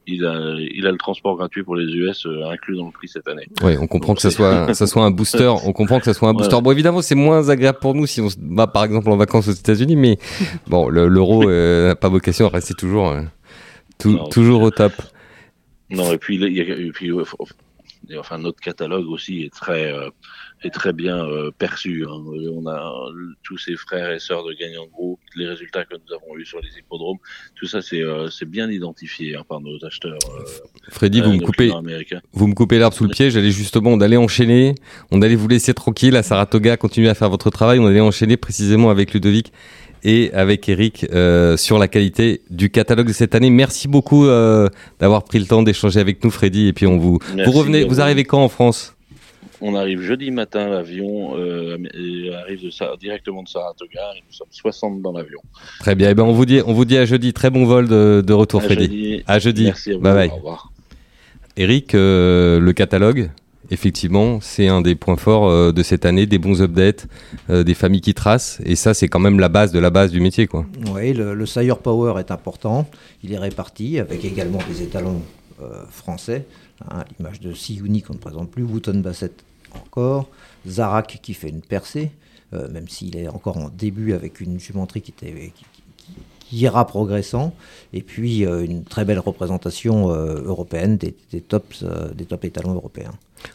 il 0.07 0.25
a, 0.25 0.55
il 0.57 0.87
a 0.87 0.91
le 0.91 0.97
transport 0.97 1.35
gratuit 1.35 1.63
pour 1.63 1.75
les 1.75 1.85
US 1.93 2.25
euh, 2.25 2.49
inclus 2.49 2.77
dans 2.77 2.85
le 2.85 2.91
prix 2.91 3.09
cette 3.09 3.27
année. 3.27 3.47
Oui, 3.61 3.75
on 3.79 3.87
comprend 3.87 4.13
Donc, 4.13 4.17
que 4.17 4.21
ça 4.21 4.31
soit, 4.31 4.73
ça 4.73 4.87
soit 4.87 5.03
un 5.03 5.11
booster. 5.11 5.51
On 5.65 5.73
comprend 5.73 5.99
que 5.99 6.05
ça 6.05 6.13
soit 6.13 6.29
un 6.29 6.33
booster. 6.33 6.55
Ouais. 6.55 6.61
Bon, 6.61 6.71
évidemment, 6.71 7.01
c'est 7.01 7.15
moins 7.15 7.49
agréable 7.49 7.79
pour 7.79 7.93
nous 7.93 8.07
si 8.07 8.21
on 8.21 8.29
va 8.55 8.67
par 8.67 8.85
exemple 8.85 9.09
en 9.09 9.17
vacances 9.17 9.49
aux 9.49 9.53
États-Unis, 9.53 9.97
mais 9.97 10.17
bon, 10.67 10.87
l'euro 10.87 11.43
euh, 11.49 11.89
n'a 11.89 11.95
pas 11.95 12.09
vocation 12.09 12.45
à 12.45 12.49
rester 12.49 12.73
toujours, 12.73 13.09
euh, 13.09 13.21
tout, 13.99 14.11
non, 14.11 14.29
toujours 14.29 14.61
au 14.61 14.71
top. 14.71 14.93
Non, 15.89 16.13
et 16.13 16.17
puis, 16.17 16.37
il 16.37 16.53
y 16.53 16.61
a, 16.61 16.63
et 16.63 16.91
puis 16.91 17.11
et 18.09 18.17
enfin 18.17 18.37
notre 18.37 18.59
catalogue 18.59 19.07
aussi 19.07 19.43
est 19.43 19.53
très 19.53 19.91
euh, 19.91 20.09
est 20.63 20.69
très 20.69 20.93
bien 20.93 21.25
euh, 21.25 21.51
perçu. 21.51 22.05
Hein. 22.07 22.23
On 22.53 22.65
a 22.67 23.09
euh, 23.09 23.33
tous 23.43 23.57
ces 23.57 23.75
frères 23.75 24.11
et 24.11 24.19
sœurs 24.19 24.43
de 24.43 24.53
gagnants 24.53 24.85
de 24.85 24.91
groupe, 24.91 25.19
les 25.35 25.47
résultats 25.47 25.85
que 25.85 25.95
nous 25.95 26.15
avons 26.15 26.37
eus 26.37 26.45
sur 26.45 26.59
les 26.61 26.77
hippodromes, 26.77 27.17
tout 27.55 27.67
ça 27.67 27.81
c'est 27.81 28.01
euh, 28.01 28.29
c'est 28.29 28.49
bien 28.49 28.69
identifié 28.69 29.35
hein, 29.35 29.43
par 29.47 29.61
nos 29.61 29.83
acheteurs. 29.85 30.17
Euh, 30.35 30.43
Freddy, 30.89 31.21
vous 31.21 31.33
me 31.33 31.39
coupez 31.39 31.71
vous 32.33 32.47
me 32.47 32.53
coupez 32.53 32.77
l'herbe 32.79 32.93
sous 32.93 33.05
le 33.05 33.11
pied. 33.11 33.31
J'allais 33.31 33.51
justement 33.51 33.91
on 33.91 34.01
allait 34.01 34.17
enchaîner, 34.17 34.75
on 35.11 35.21
allait 35.21 35.35
vous 35.35 35.47
laisser 35.47 35.73
tranquille 35.73 36.15
à 36.15 36.23
Saratoga, 36.23 36.77
continuer 36.77 37.09
à 37.09 37.15
faire 37.15 37.29
votre 37.29 37.49
travail. 37.49 37.79
On 37.79 37.85
allait 37.85 37.99
enchaîner 38.01 38.37
précisément 38.37 38.89
avec 38.89 39.13
Ludovic 39.13 39.51
et 40.03 40.31
avec 40.33 40.67
Eric 40.69 41.05
euh, 41.11 41.57
sur 41.57 41.77
la 41.77 41.87
qualité 41.87 42.41
du 42.49 42.69
catalogue 42.69 43.07
de 43.07 43.13
cette 43.13 43.35
année. 43.35 43.49
Merci 43.49 43.87
beaucoup 43.87 44.25
euh, 44.25 44.67
d'avoir 44.99 45.23
pris 45.23 45.39
le 45.39 45.45
temps 45.45 45.63
d'échanger 45.63 45.99
avec 45.99 46.23
nous, 46.23 46.31
Freddy. 46.31 46.67
Et 46.67 46.73
puis 46.73 46.87
on 46.87 46.97
vous, 46.97 47.19
Merci 47.35 47.51
vous 47.51 47.57
revenez, 47.57 47.83
vous 47.83 48.01
arrivez 48.01 48.23
quand 48.23 48.43
en 48.43 48.49
France? 48.49 48.95
On 49.63 49.75
arrive 49.75 50.01
jeudi 50.01 50.31
matin, 50.31 50.69
l'avion 50.69 51.37
euh, 51.37 51.77
arrive 52.41 52.63
de, 52.63 52.97
directement 52.97 53.43
de 53.43 53.47
Saratoga 53.47 54.01
et 54.17 54.23
nous 54.27 54.33
sommes 54.33 54.47
60 54.49 55.01
dans 55.03 55.11
l'avion. 55.11 55.39
Très 55.79 55.93
bien. 55.93 56.09
Et 56.09 56.15
ben 56.15 56.23
on 56.23 56.33
vous 56.33 56.47
dit, 56.47 56.61
on 56.65 56.73
vous 56.73 56.85
dit 56.85 56.97
à 56.97 57.05
jeudi. 57.05 57.31
Très 57.31 57.51
bon 57.51 57.65
vol 57.65 57.87
de, 57.87 58.23
de 58.25 58.33
retour, 58.33 58.61
à 58.61 58.63
Freddy. 58.63 58.85
Jeudi. 58.85 59.23
À 59.27 59.39
jeudi. 59.39 59.65
Merci 59.65 59.91
à 59.91 59.95
vous. 59.95 60.01
Bye 60.01 60.13
bye. 60.13 60.29
Au 60.29 60.35
revoir. 60.37 60.71
Eric, 61.57 61.91
le 61.93 62.71
catalogue, 62.71 63.29
effectivement, 63.69 64.39
c'est 64.41 64.67
un 64.67 64.81
des 64.81 64.95
points 64.95 65.17
forts 65.17 65.47
euh, 65.47 65.71
de 65.71 65.83
cette 65.83 66.05
année, 66.05 66.25
des 66.25 66.39
bons 66.39 66.61
updates, 66.61 67.07
euh, 67.49 67.63
des 67.63 67.73
familles 67.73 68.01
qui 68.01 68.13
tracent, 68.13 68.59
et 68.65 68.75
ça, 68.75 68.93
c'est 68.93 69.07
quand 69.07 69.19
même 69.19 69.39
la 69.39 69.49
base 69.49 69.71
de 69.71 69.79
la 69.79 69.89
base 69.89 70.11
du 70.11 70.19
métier, 70.19 70.47
quoi. 70.47 70.65
Oui, 70.93 71.13
le, 71.13 71.45
Sire 71.45 71.77
Power 71.79 72.19
est 72.19 72.31
important. 72.31 72.89
Il 73.23 73.33
est 73.33 73.37
réparti 73.37 73.99
avec 73.99 74.25
également 74.25 74.59
des 74.69 74.81
étalons 74.81 75.21
euh, 75.61 75.83
français. 75.89 76.45
Hein, 76.89 77.03
L'image 77.17 77.39
de 77.39 77.53
Siouni 77.53 78.01
qu'on 78.01 78.13
ne 78.13 78.19
présente 78.19 78.49
plus, 78.49 78.63
Wooton 78.63 78.99
Bassett 78.99 79.43
encore, 79.73 80.29
Zarak 80.67 81.19
qui 81.21 81.33
fait 81.33 81.49
une 81.49 81.61
percée, 81.61 82.11
même 82.51 82.89
s'il 82.89 83.15
est 83.15 83.29
encore 83.29 83.55
en 83.55 83.69
début 83.69 84.11
avec 84.11 84.41
une 84.41 84.59
jumenterie 84.59 85.01
qui 85.01 85.11
était 85.11 85.53
ira 86.51 86.85
progressant, 86.85 87.53
et 87.93 88.01
puis 88.01 88.45
euh, 88.45 88.63
une 88.63 88.83
très 88.83 89.05
belle 89.05 89.19
représentation 89.19 90.11
euh, 90.11 90.41
européenne 90.45 90.97
des, 90.97 91.15
des 91.31 91.41
tops, 91.41 91.83
euh, 91.83 92.13
des 92.13 92.25
top 92.25 92.45
étalons 92.45 92.73
européens. 92.73 93.11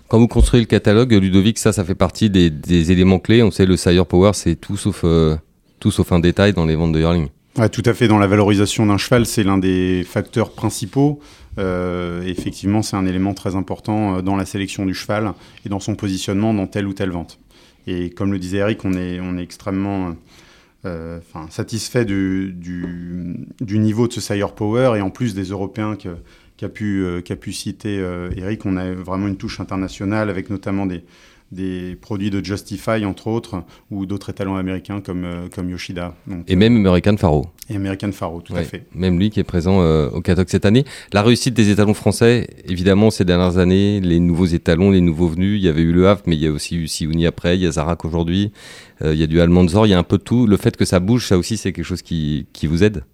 Quand 0.08 0.18
vous 0.18 0.28
construisez 0.28 0.62
le 0.62 0.66
catalogue, 0.66 1.12
Ludovic, 1.12 1.58
ça, 1.58 1.72
ça 1.72 1.84
fait 1.84 1.94
partie 1.94 2.30
des, 2.30 2.50
des 2.50 2.90
éléments 2.92 3.18
clés. 3.18 3.42
On 3.42 3.50
sait 3.50 3.66
le 3.66 3.76
Sire 3.76 4.06
Power, 4.06 4.32
c'est 4.34 4.56
tout 4.56 4.76
sauf 4.76 5.02
euh, 5.04 5.36
tout 5.78 5.90
sauf 5.90 6.10
un 6.12 6.20
détail 6.20 6.52
dans 6.52 6.66
les 6.66 6.74
ventes 6.74 6.92
de 6.92 7.00
yearling. 7.00 7.28
Ouais, 7.58 7.68
tout 7.68 7.82
à 7.86 7.94
fait. 7.94 8.08
Dans 8.08 8.18
la 8.18 8.26
valorisation 8.26 8.84
d'un 8.86 8.98
cheval, 8.98 9.26
c'est 9.26 9.44
l'un 9.44 9.58
des 9.58 10.04
facteurs 10.04 10.50
principaux. 10.50 11.20
Euh, 11.58 12.22
effectivement, 12.26 12.82
c'est 12.82 12.96
un 12.96 13.06
élément 13.06 13.32
très 13.32 13.56
important 13.56 14.20
dans 14.22 14.36
la 14.36 14.44
sélection 14.44 14.84
du 14.84 14.94
cheval 14.94 15.32
et 15.64 15.68
dans 15.68 15.80
son 15.80 15.94
positionnement 15.94 16.52
dans 16.52 16.66
telle 16.66 16.86
ou 16.86 16.92
telle 16.92 17.10
vente. 17.10 17.38
Et 17.86 18.10
comme 18.10 18.32
le 18.32 18.38
disait 18.38 18.58
Eric, 18.58 18.84
on 18.84 18.92
est, 18.94 19.20
on 19.20 19.38
est 19.38 19.42
extrêmement 19.42 20.14
euh, 20.86 21.18
satisfait 21.50 22.04
du, 22.04 22.54
niveau 23.60 24.08
de 24.08 24.12
ce 24.12 24.20
Power. 24.54 24.96
Et 24.96 25.00
en 25.00 25.10
plus 25.10 25.34
des 25.34 25.44
Européens 25.44 25.96
qu'a 25.96 26.10
euh, 26.80 27.20
qu 27.20 27.36
pu 27.36 27.52
citer 27.52 27.98
euh, 27.98 28.30
Eric, 28.36 28.64
on 28.64 28.76
a 28.76 28.92
vraiment 28.92 29.26
une 29.26 29.36
touche 29.36 29.60
internationale 29.60 30.30
avec 30.30 30.48
notamment 30.50 30.86
des, 30.86 31.02
des 31.52 31.96
produits 32.00 32.30
de 32.30 32.44
Justify, 32.44 33.04
entre 33.04 33.28
autres, 33.28 33.62
ou 33.90 34.06
d'autres 34.06 34.30
étalons 34.30 34.56
américains 34.56 35.00
comme, 35.00 35.24
euh, 35.24 35.48
comme 35.54 35.70
Yoshida. 35.70 36.14
Donc, 36.26 36.44
et 36.48 36.56
même 36.56 36.76
American 36.76 37.16
Faro. 37.16 37.46
Et 37.68 37.76
American 37.76 38.12
Faro, 38.12 38.40
tout 38.40 38.52
ouais, 38.52 38.60
à 38.60 38.64
fait. 38.64 38.86
Même 38.94 39.18
lui 39.18 39.30
qui 39.30 39.40
est 39.40 39.44
présent 39.44 39.80
euh, 39.80 40.08
au 40.10 40.20
catalogue 40.20 40.48
cette 40.48 40.66
année. 40.66 40.84
La 41.12 41.22
réussite 41.22 41.54
des 41.54 41.70
étalons 41.70 41.94
français, 41.94 42.48
évidemment, 42.68 43.10
ces 43.10 43.24
dernières 43.24 43.58
années, 43.58 44.00
les 44.00 44.20
nouveaux 44.20 44.46
étalons, 44.46 44.90
les 44.90 45.00
nouveaux 45.00 45.28
venus, 45.28 45.58
il 45.60 45.64
y 45.64 45.68
avait 45.68 45.82
eu 45.82 45.92
le 45.92 46.08
Havre, 46.08 46.22
mais 46.26 46.36
il 46.36 46.42
y 46.42 46.46
a 46.46 46.50
aussi 46.50 46.76
eu 46.76 46.88
Siouni 46.88 47.26
après, 47.26 47.56
il 47.56 47.62
y 47.62 47.66
a 47.66 47.72
Zarak 47.72 48.04
aujourd'hui, 48.04 48.52
euh, 49.02 49.14
il 49.14 49.20
y 49.20 49.22
a 49.22 49.26
du 49.26 49.40
Almanzor, 49.40 49.86
il 49.86 49.90
y 49.90 49.94
a 49.94 49.98
un 49.98 50.04
peu 50.04 50.18
de 50.18 50.22
tout. 50.22 50.46
Le 50.46 50.56
fait 50.56 50.76
que 50.76 50.84
ça 50.84 51.00
bouge, 51.00 51.26
ça 51.26 51.38
aussi, 51.38 51.56
c'est 51.56 51.72
quelque 51.72 51.84
chose 51.84 52.02
qui, 52.02 52.46
qui 52.52 52.66
vous 52.66 52.82
aide? 52.82 53.04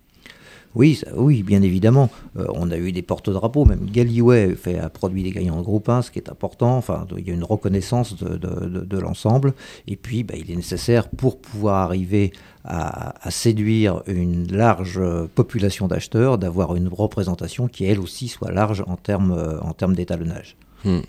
Oui, 0.75 1.01
oui, 1.15 1.43
bien 1.43 1.63
évidemment. 1.63 2.09
Euh, 2.37 2.47
on 2.55 2.71
a 2.71 2.77
eu 2.77 2.93
des 2.93 3.03
porte-drapeaux, 3.03 3.65
même 3.65 3.87
Galiway 3.91 4.55
fait 4.55 4.79
a 4.79 4.89
produit 4.89 5.23
des 5.23 5.31
gagnants 5.31 5.59
de 5.59 5.63
groupe 5.63 5.89
1, 5.89 6.03
ce 6.03 6.11
qui 6.11 6.19
est 6.19 6.31
important. 6.31 6.77
Enfin, 6.77 7.07
il 7.19 7.27
y 7.27 7.31
a 7.31 7.35
une 7.35 7.45
reconnaissance 7.45 8.17
de, 8.17 8.99
l'ensemble. 8.99 9.53
Et 9.87 9.97
puis, 9.97 10.23
bah, 10.23 10.35
il 10.37 10.51
est 10.51 10.57
nécessaire 10.57 11.09
pour 11.09 11.41
pouvoir 11.41 11.77
arriver 11.83 12.33
à, 12.65 13.31
séduire 13.31 14.03
une 14.07 14.51
large 14.53 15.01
population 15.35 15.89
d'acheteurs, 15.89 16.39
d'avoir 16.39 16.77
une 16.77 16.89
représentation 16.89 17.69
qui, 17.69 17.85
elle 17.85 17.99
aussi, 17.99 18.29
soit 18.29 18.53
large 18.53 18.85
en 18.87 18.97
termes, 18.97 19.59
en 19.61 19.73
termes 19.73 19.95
d'étalonnage. 19.95 20.57
Hmm. 20.85 21.01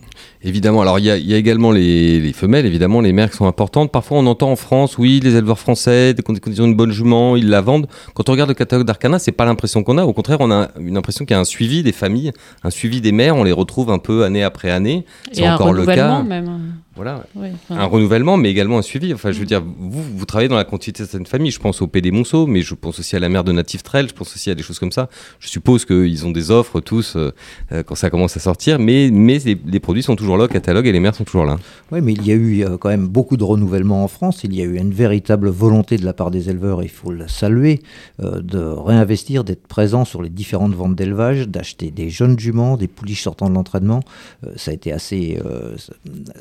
Évidemment, 0.44 0.82
alors 0.82 1.00
il 1.00 1.06
y, 1.06 1.34
a 1.34 1.38
également 1.38 1.72
les, 1.72 2.34
femelles, 2.34 2.66
évidemment, 2.66 3.00
les 3.00 3.14
mères 3.14 3.32
qui 3.32 3.38
sont 3.38 3.48
importantes. 3.48 3.92
Parfois, 3.92 4.18
on 4.18 4.26
entend 4.26 4.52
en 4.52 4.56
France, 4.58 4.98
oui, 4.98 5.22
les 5.24 5.36
éleveurs 5.36 5.58
français, 5.58 6.14
des 6.14 6.22
conditions 6.22 6.68
de 6.68 6.74
bonne 6.74 6.92
jument, 6.92 7.38
ils 7.38 7.50
la 7.50 7.62
vendent. 7.62 7.88
Quand 8.14 8.28
on 8.28 8.34
regarde 8.34 8.50
le 8.50 8.54
catalogue 8.54 8.86
d'Arcana, 8.86 9.20
c'est 9.20 9.32
pas 9.32 9.46
l'impression 9.46 9.84
qu'on 9.84 9.98
a. 9.98 10.04
Au 10.04 10.12
contraire, 10.12 10.38
on 10.42 10.52
a 10.52 10.70
une 10.80 10.98
impression 10.98 11.24
qu'il 11.26 11.34
y 11.34 11.38
a 11.38 11.40
un 11.40 11.46
suivi 11.46 11.82
des 11.82 11.94
familles, 11.94 12.34
un 12.64 12.70
suivi 12.72 13.00
des 13.00 13.14
mères. 13.14 13.38
On 13.38 13.44
les 13.44 13.54
retrouve 13.54 13.90
un 13.90 14.00
peu 14.00 14.26
année 14.26 14.44
après 14.44 14.70
année. 14.70 15.06
C'est 15.32 15.48
encore 15.48 15.72
le 15.72 15.86
cas. 15.86 16.22
Même. 16.24 16.74
Voilà, 16.96 17.26
un 17.72 17.86
renouvellement, 17.86 18.38
mais 18.38 18.52
également 18.52 18.78
un 18.78 18.84
suivi. 18.84 19.16
Enfin, 19.16 19.32
je 19.32 19.40
veux 19.40 19.46
mm. 19.46 19.48
dire, 19.48 19.64
vous, 19.64 20.04
vous 20.04 20.26
travaillez 20.26 20.48
dans 20.48 20.56
la 20.56 20.64
continuité 20.64 21.02
de 21.02 21.08
cette 21.08 21.28
famille. 21.28 21.50
Je 21.50 21.60
pense 21.60 21.82
au 21.82 21.88
PD 21.88 22.12
Monceau, 22.12 22.46
mais 22.46 22.62
je 22.62 22.76
pense 22.76 23.00
aussi 23.00 23.16
à 23.16 23.20
la 23.20 23.30
mère 23.30 23.44
de 23.44 23.52
Native 23.52 23.82
Trail. 23.82 24.08
Je 24.08 24.14
pense 24.14 24.36
aussi 24.36 24.52
à 24.52 24.56
des 24.56 24.62
choses 24.62 24.78
comme 24.78 24.92
ça. 24.92 25.10
Je 25.40 25.48
suppose 25.48 25.86
qu'ils 25.86 26.26
ont 26.28 26.30
des 26.30 26.52
offres 26.52 26.82
tous 26.82 27.16
euh, 27.16 27.34
euh, 27.72 27.82
quand 27.82 27.96
ça 27.96 28.12
commence 28.12 28.38
à 28.38 28.40
sortir, 28.40 28.78
mais, 28.78 29.10
mais 29.12 29.40
les, 29.40 29.80
produits 29.80 30.04
sont 30.04 30.16
toujours 30.16 30.38
là 30.38 30.46
au 30.46 30.48
catalogue 30.48 30.86
et 30.86 30.92
les 30.92 31.00
mères 31.00 31.16
sont 31.16 31.24
toujours 31.24 31.46
là. 31.46 31.58
Oui, 31.92 32.02
mais 32.02 32.14
il 32.14 32.28
y 32.28 32.32
a 32.32 32.36
eu 32.36 32.64
euh, 32.64 32.78
quand 32.78 32.90
même 32.90 33.08
beaucoup 33.08 33.38
de 33.38 33.44
renouvellement 33.44 34.04
en 34.04 34.08
France. 34.08 34.44
Il 34.44 34.54
y 34.54 34.62
a 34.62 34.66
eu 34.66 34.78
une 34.78 34.94
véritable 34.94 35.50
volonté 35.50 35.98
de 35.98 36.06
la 36.06 36.14
part 36.14 36.30
des 36.30 36.52
éleveurs, 36.52 36.84
il 36.84 36.90
faut 36.90 37.12
la 37.12 37.28
saluer, 37.28 37.82
de 38.20 38.60
réinvestir, 38.60 39.44
d'être 39.44 39.66
présent 39.66 40.06
sur 40.06 40.22
les 40.22 40.30
différentes 40.30 40.76
ventes 40.76 40.96
d'élevage, 40.96 41.48
d'acheter 41.48 41.90
des 41.90 42.10
jeunes 42.10 42.38
juments, 42.38 42.78
des 42.78 42.88
pouliches 42.88 43.24
sortant 43.24 43.50
de 43.50 43.56
l'entraînement. 43.56 44.02
ça 44.56 44.72
a 44.72 44.74
été 44.74 44.92
assez, 44.92 45.40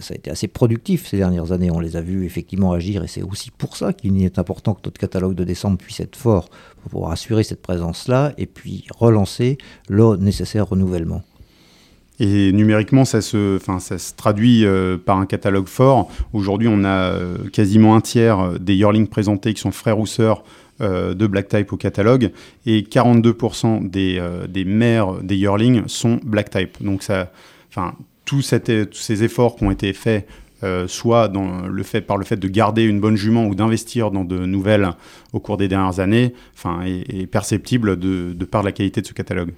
ça 0.00 0.14
a 0.14 0.16
été 0.16 0.30
assez 0.30 0.41
productif 0.48 1.08
ces 1.08 1.16
dernières 1.16 1.52
années. 1.52 1.70
On 1.70 1.80
les 1.80 1.96
a 1.96 2.00
vus 2.00 2.24
effectivement 2.24 2.72
agir 2.72 3.04
et 3.04 3.08
c'est 3.08 3.22
aussi 3.22 3.50
pour 3.50 3.76
ça 3.76 3.92
qu'il 3.92 4.22
est 4.22 4.38
important 4.38 4.74
que 4.74 4.80
notre 4.84 5.00
catalogue 5.00 5.34
de 5.34 5.44
décembre 5.44 5.78
puisse 5.78 6.00
être 6.00 6.16
fort 6.16 6.48
pour 6.90 7.10
assurer 7.10 7.42
cette 7.42 7.62
présence-là 7.62 8.32
et 8.38 8.46
puis 8.46 8.84
relancer 8.94 9.58
le 9.88 10.16
nécessaire 10.16 10.68
renouvellement. 10.68 11.22
Et 12.20 12.52
numériquement, 12.52 13.04
ça 13.04 13.20
se, 13.20 13.56
enfin, 13.56 13.80
ça 13.80 13.98
se 13.98 14.14
traduit 14.14 14.64
euh, 14.64 14.96
par 14.96 15.18
un 15.18 15.26
catalogue 15.26 15.66
fort. 15.66 16.08
Aujourd'hui, 16.32 16.68
on 16.70 16.84
a 16.84 17.10
euh, 17.10 17.36
quasiment 17.52 17.96
un 17.96 18.00
tiers 18.00 18.60
des 18.60 18.74
yearlings 18.74 19.08
présentés 19.08 19.54
qui 19.54 19.60
sont 19.60 19.72
frères 19.72 19.98
ou 19.98 20.06
sœurs 20.06 20.44
euh, 20.80 21.14
de 21.14 21.26
Black 21.26 21.48
Type 21.48 21.72
au 21.72 21.76
catalogue 21.76 22.30
et 22.64 22.82
42% 22.82 23.90
des, 23.90 24.22
des 24.48 24.64
mères 24.64 25.14
des 25.22 25.36
yearlings 25.36 25.88
sont 25.88 26.20
Black 26.22 26.50
Type. 26.50 26.82
Donc 26.82 27.02
ça, 27.02 27.32
enfin, 27.70 27.94
tous 28.40 28.92
ces 28.92 29.24
efforts 29.24 29.56
qui 29.56 29.64
ont 29.64 29.70
été 29.70 29.92
faits 29.92 30.26
euh, 30.64 30.86
soit 30.86 31.28
le 31.28 31.82
fait, 31.82 32.02
par 32.02 32.16
le 32.16 32.24
fait 32.24 32.36
de 32.36 32.46
garder 32.46 32.84
une 32.84 33.00
bonne 33.00 33.16
jument 33.16 33.46
ou 33.46 33.54
d'investir 33.54 34.12
dans 34.12 34.24
de 34.24 34.38
nouvelles 34.46 34.90
au 35.32 35.40
cours 35.40 35.56
des 35.56 35.68
dernières 35.68 35.98
années, 35.98 36.34
enfin, 36.54 36.82
est, 36.84 37.26
perceptible 37.26 37.98
de, 37.98 38.34
de, 38.34 38.44
par 38.44 38.62
la 38.62 38.72
qualité 38.72 39.00
de 39.00 39.06
ce 39.06 39.14
catalogue. 39.14 39.52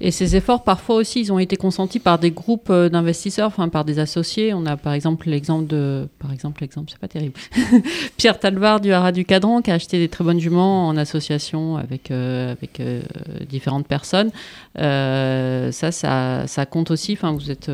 Et 0.00 0.10
ces 0.10 0.36
efforts, 0.36 0.62
parfois 0.62 0.96
aussi, 0.96 1.20
ils 1.20 1.32
ont 1.32 1.38
été 1.38 1.56
consentis 1.56 1.98
par 1.98 2.18
des 2.18 2.30
groupes 2.30 2.70
euh, 2.70 2.88
d'investisseurs, 2.88 3.48
enfin 3.48 3.68
par 3.68 3.84
des 3.84 3.98
associés. 3.98 4.54
On 4.54 4.64
a 4.64 4.76
par 4.76 4.92
exemple 4.92 5.28
l'exemple 5.28 5.66
de, 5.66 6.08
par 6.18 6.32
exemple 6.32 6.62
l'exemple, 6.62 6.90
c'est 6.90 7.00
pas 7.00 7.08
terrible, 7.08 7.34
Pierre 8.16 8.38
Talvar 8.38 8.80
du 8.80 8.92
Haras 8.92 9.12
du 9.12 9.24
Cadran 9.24 9.60
qui 9.60 9.70
a 9.70 9.74
acheté 9.74 9.98
des 9.98 10.08
très 10.08 10.24
bonnes 10.24 10.40
juments 10.40 10.86
en 10.86 10.96
association 10.96 11.76
avec 11.76 12.10
euh, 12.10 12.52
avec 12.52 12.80
différentes 13.48 13.86
personnes. 13.86 14.30
ça, 14.76 15.92
ça, 15.92 16.46
ça, 16.46 16.66
compte 16.66 16.90
aussi. 16.90 17.12
Enfin, 17.12 17.32
vous 17.32 17.50
êtes. 17.50 17.70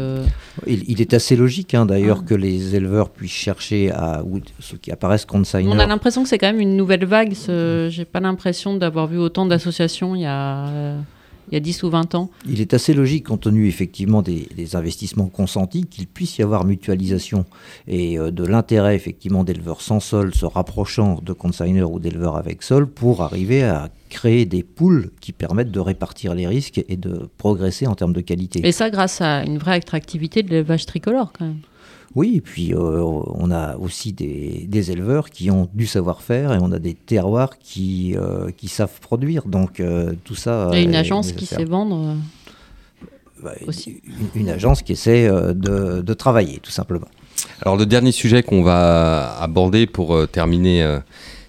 Il, 0.66 1.00
est 1.00 1.14
assez 1.14 1.36
logique, 1.36 1.74
hein, 1.74 1.86
d'ailleurs, 1.86 2.20
ah. 2.22 2.26
que 2.26 2.34
les 2.34 2.74
éleveurs 2.74 3.10
puissent 3.10 3.32
chercher 3.32 3.90
à 3.90 4.22
ou 4.24 4.40
ceux 4.60 4.78
qui 4.78 4.90
apparaissent 4.90 5.26
consigners. 5.26 5.70
On 5.70 5.78
a 5.78 5.86
l'impression 5.86 6.22
que 6.22 6.28
c'est 6.28 6.38
quand 6.38 6.46
même 6.46 6.60
une 6.60 6.76
nouvelle 6.76 7.04
vague. 7.04 7.34
J'ai 7.46 8.04
pas 8.04 8.20
l'impression 8.20 8.76
d'avoir 8.76 9.06
vu 9.06 9.18
autant 9.18 9.46
d'associations 9.46 10.14
il 10.14 10.22
y 10.22 10.26
a 10.26 10.96
il 11.50 11.54
y 11.54 11.56
a 11.56 11.60
10 11.60 11.82
ou 11.82 11.90
20 11.90 12.14
ans 12.14 12.30
Il 12.48 12.60
est 12.60 12.74
assez 12.74 12.94
logique, 12.94 13.26
compte 13.26 13.42
tenu 13.42 13.68
effectivement 13.68 14.22
des, 14.22 14.76
investissements 14.76 15.26
consentis, 15.26 15.84
qu'il 15.84 16.06
puisse 16.06 16.38
y 16.38 16.42
avoir 16.42 16.64
mutualisation 16.64 17.44
et 17.86 18.18
euh, 18.18 18.30
de 18.30 18.44
l'intérêt 18.44 18.96
effectivement 18.96 19.44
d'éleveurs 19.44 19.80
sans 19.80 20.00
sol 20.00 20.34
se 20.34 20.46
rapprochant 20.46 21.20
de 21.22 21.32
consigners 21.32 21.82
ou 21.82 21.98
d'éleveurs 21.98 22.36
avec 22.36 22.62
sol 22.62 22.86
pour 22.86 23.22
arriver 23.22 23.62
à 23.62 23.90
créer 24.08 24.46
des 24.46 24.62
poules 24.62 25.10
qui 25.20 25.32
permettent 25.32 25.70
de 25.70 25.80
répartir 25.80 26.34
les 26.34 26.46
risques 26.46 26.82
et 26.88 26.96
de 26.96 27.28
progresser 27.36 27.86
en 27.86 27.94
termes 27.94 28.12
de 28.12 28.20
qualité. 28.20 28.66
Et 28.66 28.72
ça 28.72 28.90
grâce 28.90 29.20
à 29.20 29.44
une 29.44 29.58
vraie 29.58 29.76
attractivité 29.76 30.42
de 30.42 30.50
l'élevage 30.50 30.86
tricolore 30.86 31.32
quand 31.36 31.46
même. 31.46 31.60
Oui, 32.14 32.36
et 32.36 32.40
puis 32.40 32.72
euh, 32.72 33.00
on 33.02 33.50
a 33.50 33.76
aussi 33.76 34.12
des, 34.12 34.90
éleveurs 34.90 35.30
qui 35.30 35.50
ont 35.50 35.68
du 35.74 35.86
savoir-faire 35.86 36.52
et 36.52 36.58
on 36.60 36.70
a 36.70 36.78
des 36.78 36.94
terroirs 36.94 37.58
qui, 37.58 38.14
euh, 38.16 38.50
qui 38.56 38.68
savent 38.68 39.00
produire. 39.00 39.44
Donc 39.46 39.80
euh, 39.80 40.12
tout 40.22 40.36
ça. 40.36 40.70
Et 40.74 40.82
une 40.82 40.94
agence 40.94 41.32
qui 41.32 41.46
sait 41.46 41.64
vendre 41.64 42.16
bah, 43.42 43.52
aussi. 43.66 44.00
Une, 44.34 44.48
agence 44.48 44.82
qui 44.82 44.92
essaie 44.92 45.28
de, 45.28 46.02
de, 46.02 46.14
travailler, 46.14 46.60
tout 46.60 46.70
simplement. 46.70 47.08
Alors 47.62 47.76
le 47.76 47.86
dernier 47.86 48.12
sujet 48.12 48.42
qu'on 48.42 48.62
va 48.62 49.36
aborder 49.40 49.86
pour 49.86 50.28
terminer 50.28 50.98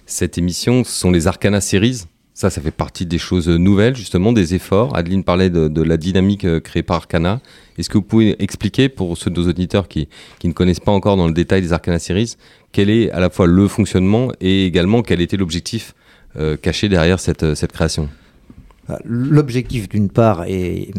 cette 0.04 0.36
émission, 0.36 0.82
ce 0.82 0.90
sont 0.90 1.10
les 1.12 1.28
Arcana 1.28 1.60
Series. 1.60 2.02
Ça, 2.36 2.50
ça 2.50 2.60
fait 2.60 2.70
partie 2.70 3.06
des 3.06 3.16
choses 3.16 3.48
nouvelles, 3.48 3.96
justement, 3.96 4.30
des 4.30 4.54
efforts. 4.54 4.94
Adeline 4.94 5.24
parlait 5.24 5.48
de, 5.48 5.82
la 5.82 5.96
dynamique 5.96 6.44
euh, 6.44 6.60
créée 6.60 6.82
par 6.82 6.96
Arcana. 6.96 7.40
Est-ce 7.78 7.88
que 7.88 7.96
vous 7.96 8.04
pouvez 8.04 8.36
expliquer, 8.42 8.90
pour 8.90 9.16
ceux 9.16 9.30
de 9.30 9.40
nos 9.40 9.48
auditeurs 9.48 9.88
qui, 9.88 10.06
ne 10.44 10.52
connaissent 10.52 10.80
pas 10.80 10.92
encore 10.92 11.16
dans 11.16 11.28
le 11.28 11.32
détail 11.32 11.62
des 11.62 11.72
Arcana 11.72 11.98
Series, 11.98 12.36
quel 12.72 12.90
est 12.90 13.10
à 13.10 13.20
la 13.20 13.30
fois 13.30 13.46
le 13.46 13.66
fonctionnement 13.68 14.32
et 14.42 14.66
également 14.66 15.00
quel 15.00 15.22
était 15.22 15.38
l'objectif 15.38 15.94
euh, 16.38 16.58
caché 16.58 16.90
derrière 16.90 17.20
cette, 17.20 17.42
euh, 17.42 17.54
cette 17.54 17.72
création? 17.72 18.10
L'objectif, 19.04 19.88
d'une 19.88 20.08
part, 20.08 20.44
est 20.44 20.90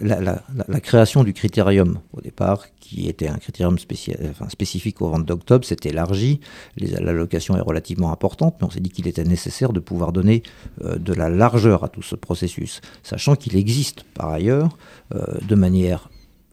la, 0.00 0.42
création 0.80 1.24
du 1.24 1.34
critérium 1.34 1.98
au 2.12 2.20
départ, 2.20 2.66
qui 2.80 3.08
était 3.08 3.28
un 3.28 3.36
critérium 3.36 3.76
spécifique 3.78 5.02
aux 5.02 5.10
ventes 5.10 5.26
d'octobre, 5.26 5.64
s'est 5.64 5.76
élargi. 5.84 6.40
L'allocation 6.76 7.56
est 7.56 7.60
relativement 7.60 8.12
importante, 8.12 8.56
mais 8.60 8.66
on 8.66 8.70
s'est 8.70 8.80
dit 8.80 8.90
qu'il 8.90 9.06
était 9.06 9.24
nécessaire 9.24 9.72
de 9.72 9.80
pouvoir 9.80 10.12
donner 10.12 10.42
euh, 10.84 10.96
de 10.96 11.12
la 11.12 11.28
largeur 11.28 11.84
à 11.84 11.88
tout 11.88 12.02
ce 12.02 12.14
processus, 12.14 12.80
sachant 13.02 13.36
qu'il 13.36 13.56
existe 13.56 14.04
par 14.14 14.30
ailleurs, 14.30 14.78
euh, 15.14 15.38
de 15.46 15.54
manière 15.54 16.10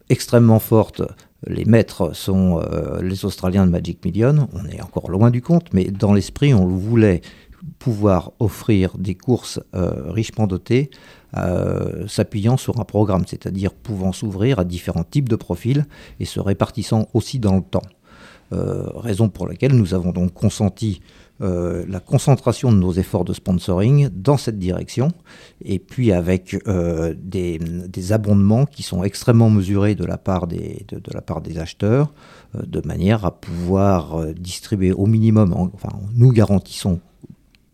extrêmement 0.08 0.58
forte, 0.60 1.02
les 1.46 1.64
maîtres 1.64 2.14
sont 2.14 2.60
euh, 2.60 3.02
les 3.02 3.24
Australiens 3.24 3.66
de 3.66 3.70
Magic 3.70 4.04
Million, 4.04 4.48
on 4.52 4.64
est 4.66 4.80
encore 4.80 5.10
loin 5.10 5.30
du 5.30 5.42
compte, 5.42 5.72
mais 5.72 5.84
dans 5.84 6.12
l'esprit, 6.12 6.54
on 6.54 6.66
voulait 6.66 7.22
pouvoir 7.78 8.32
offrir 8.38 8.96
des 8.98 9.14
courses 9.14 9.60
euh, 9.74 10.10
richement 10.10 10.46
dotées 10.46 10.90
euh, 11.36 12.06
s'appuyant 12.06 12.56
sur 12.56 12.80
un 12.80 12.84
programme, 12.84 13.24
c'est-à-dire 13.26 13.72
pouvant 13.72 14.12
s'ouvrir 14.12 14.58
à 14.58 14.64
différents 14.64 15.04
types 15.04 15.28
de 15.28 15.36
profils 15.36 15.86
et 16.20 16.24
se 16.24 16.40
répartissant 16.40 17.08
aussi 17.14 17.38
dans 17.38 17.56
le 17.56 17.62
temps. 17.62 17.82
Euh, 18.52 18.88
raison 18.94 19.28
pour 19.28 19.48
laquelle 19.48 19.72
nous 19.72 19.94
avons 19.94 20.12
donc 20.12 20.32
consenti 20.32 21.00
la 21.38 22.00
concentration 22.00 22.72
de 22.72 22.78
nos 22.78 22.92
efforts 22.92 23.26
de 23.26 23.34
sponsoring 23.34 24.08
dans 24.08 24.38
cette 24.38 24.58
direction, 24.58 25.08
et 25.62 25.78
puis 25.78 26.10
avec 26.10 26.56
des, 26.66 28.12
abondements 28.12 28.64
qui 28.64 28.82
sont 28.82 29.04
extrêmement 29.04 29.50
mesurés 29.50 29.94
de 29.94 30.06
la 30.06 30.16
part 30.16 30.46
des, 30.46 30.86
de, 30.88 30.98
la 31.12 31.20
part 31.20 31.42
des 31.42 31.58
acheteurs, 31.58 32.14
de 32.54 32.80
manière 32.86 33.26
à 33.26 33.38
pouvoir 33.38 34.32
distribuer 34.32 34.92
au 34.92 35.04
minimum, 35.04 35.52
enfin 35.52 35.90
nous 36.14 36.32
garantissons 36.32 37.00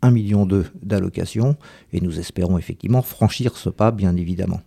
1,2 0.03 0.12
million 0.12 0.49
d'allocations 0.83 1.57
et 1.93 2.01
nous 2.01 2.19
espérons 2.19 2.59
effectivement 2.59 3.03
franchir 3.03 3.57
ce 3.57 3.69
pas, 3.69 3.91
bien 3.91 4.17
évidemment. 4.17 4.61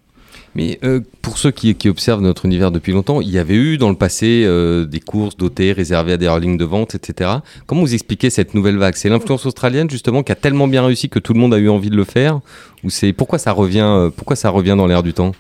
Mais 0.53 0.79
euh, 0.83 1.01
pour 1.21 1.37
ceux 1.37 1.51
qui, 1.51 1.75
observent 1.89 2.21
notre 2.21 2.45
univers 2.45 2.71
depuis 2.71 2.93
longtemps, 2.93 3.21
il 3.21 3.29
y 3.29 3.37
avait 3.37 3.55
eu 3.55 3.77
dans 3.77 3.89
le 3.89 3.95
passé 3.95 4.43
euh, 4.45 4.85
des 4.85 4.99
courses 4.99 5.35
dotées, 5.35 5.73
réservées 5.73 6.13
à 6.13 6.17
des 6.17 6.33
lignes 6.41 6.57
de 6.57 6.65
vente, 6.65 6.95
etc. 6.95 7.29
Comment 7.65 7.81
vous 7.81 7.93
expliquez 7.93 8.29
cette 8.29 8.53
nouvelle 8.53 8.77
vague? 8.77 8.95
C'est 8.95 9.09
l'influence 9.09 9.45
australienne 9.45 9.89
justement 9.89 10.23
qui 10.23 10.31
a 10.31 10.35
tellement 10.35 10.67
bien 10.67 10.85
réussi 10.85 11.09
que 11.09 11.19
tout 11.19 11.33
le 11.33 11.39
monde 11.39 11.53
a 11.53 11.57
eu 11.57 11.69
envie 11.69 11.89
de 11.89 11.95
le 11.95 12.05
faire? 12.05 12.39
Ou 12.83 12.89
c'est 12.89 13.13
pourquoi 13.13 13.39
ça 13.39 13.51
revient 13.51 13.79
euh, 13.81 14.09
Pourquoi 14.09 14.35
ça 14.35 14.49
revient 14.49 14.75
dans 14.77 14.87
l'air 14.87 15.03
du 15.03 15.13
temps? 15.13 15.33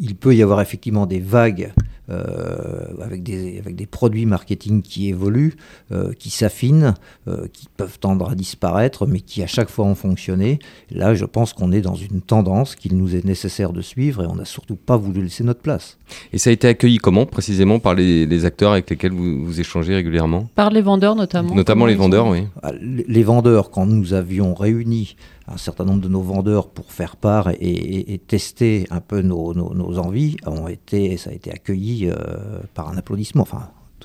Il 0.00 0.14
peut 0.18 0.34
y 0.34 0.42
avoir 0.42 0.60
effectivement 0.60 1.06
des 1.06 1.20
vagues 1.20 1.72
avec, 2.08 3.22
des, 3.22 3.58
avec 3.58 3.76
des 3.76 3.86
produits 3.86 4.26
marketing 4.26 4.82
qui 4.82 5.08
évoluent, 5.08 5.54
euh, 5.92 6.12
qui 6.18 6.30
s'affinent, 6.30 6.94
euh, 7.28 7.46
qui 7.52 7.66
peuvent 7.76 7.98
tendre 7.98 8.30
à 8.30 8.34
disparaître, 8.34 9.06
mais 9.06 9.20
qui 9.20 9.42
à 9.42 9.46
chaque 9.46 9.68
fois 9.68 9.84
ont 9.84 9.94
fonctionné. 9.94 10.58
Là, 10.90 11.14
je 11.14 11.24
pense 11.24 11.52
qu'on 11.52 11.72
est 11.72 11.80
dans 11.80 11.94
une 11.94 12.20
tendance 12.20 12.74
qu'il 12.74 12.96
nous 12.96 13.14
est 13.16 13.24
nécessaire 13.24 13.72
de 13.72 13.80
suivre 13.80 14.22
et 14.22 14.26
on 14.26 14.34
n'a 14.34 14.44
surtout 14.44 14.76
pas 14.76 14.96
voulu 14.96 15.22
laisser 15.22 15.44
notre 15.44 15.60
place. 15.60 15.98
Et 16.32 16.38
ça 16.38 16.50
a 16.50 16.52
été 16.52 16.68
accueilli 16.68 16.98
comment 16.98 17.26
précisément 17.26 17.78
par 17.78 17.94
les, 17.94 18.44
acteurs 18.44 18.72
avec 18.72 18.90
lesquels 18.90 19.12
vous, 19.12 19.44
vous, 19.44 19.60
échangez 19.60 19.94
régulièrement? 19.94 20.48
Par 20.54 20.70
les 20.70 20.82
vendeurs 20.82 21.14
notamment. 21.14 21.54
Notamment 21.54 21.86
les 21.86 21.94
vendeurs, 21.94 22.26
oui. 22.26 22.44
Ah, 22.62 22.72
les 22.80 23.22
vendeurs, 23.22 23.70
quand 23.70 23.86
nous 23.86 24.12
avions 24.12 24.54
réuni 24.54 25.16
un 25.46 25.56
certain 25.56 25.84
nombre 25.84 26.00
de 26.00 26.08
nos 26.08 26.22
vendeurs 26.22 26.68
pour 26.68 26.92
faire 26.92 27.16
part 27.16 27.50
et, 27.50 28.20
tester 28.26 28.86
un 28.90 29.00
peu 29.00 29.20
nos, 29.20 29.98
envies 29.98 30.36
ont 30.46 30.68
été, 30.68 31.16
ça 31.16 31.30
a 31.30 31.32
été 31.32 31.52
accueilli 31.52 32.08
euh, 32.08 32.14
par 32.74 32.88
un 32.88 32.96
applaudissement. 32.96 33.46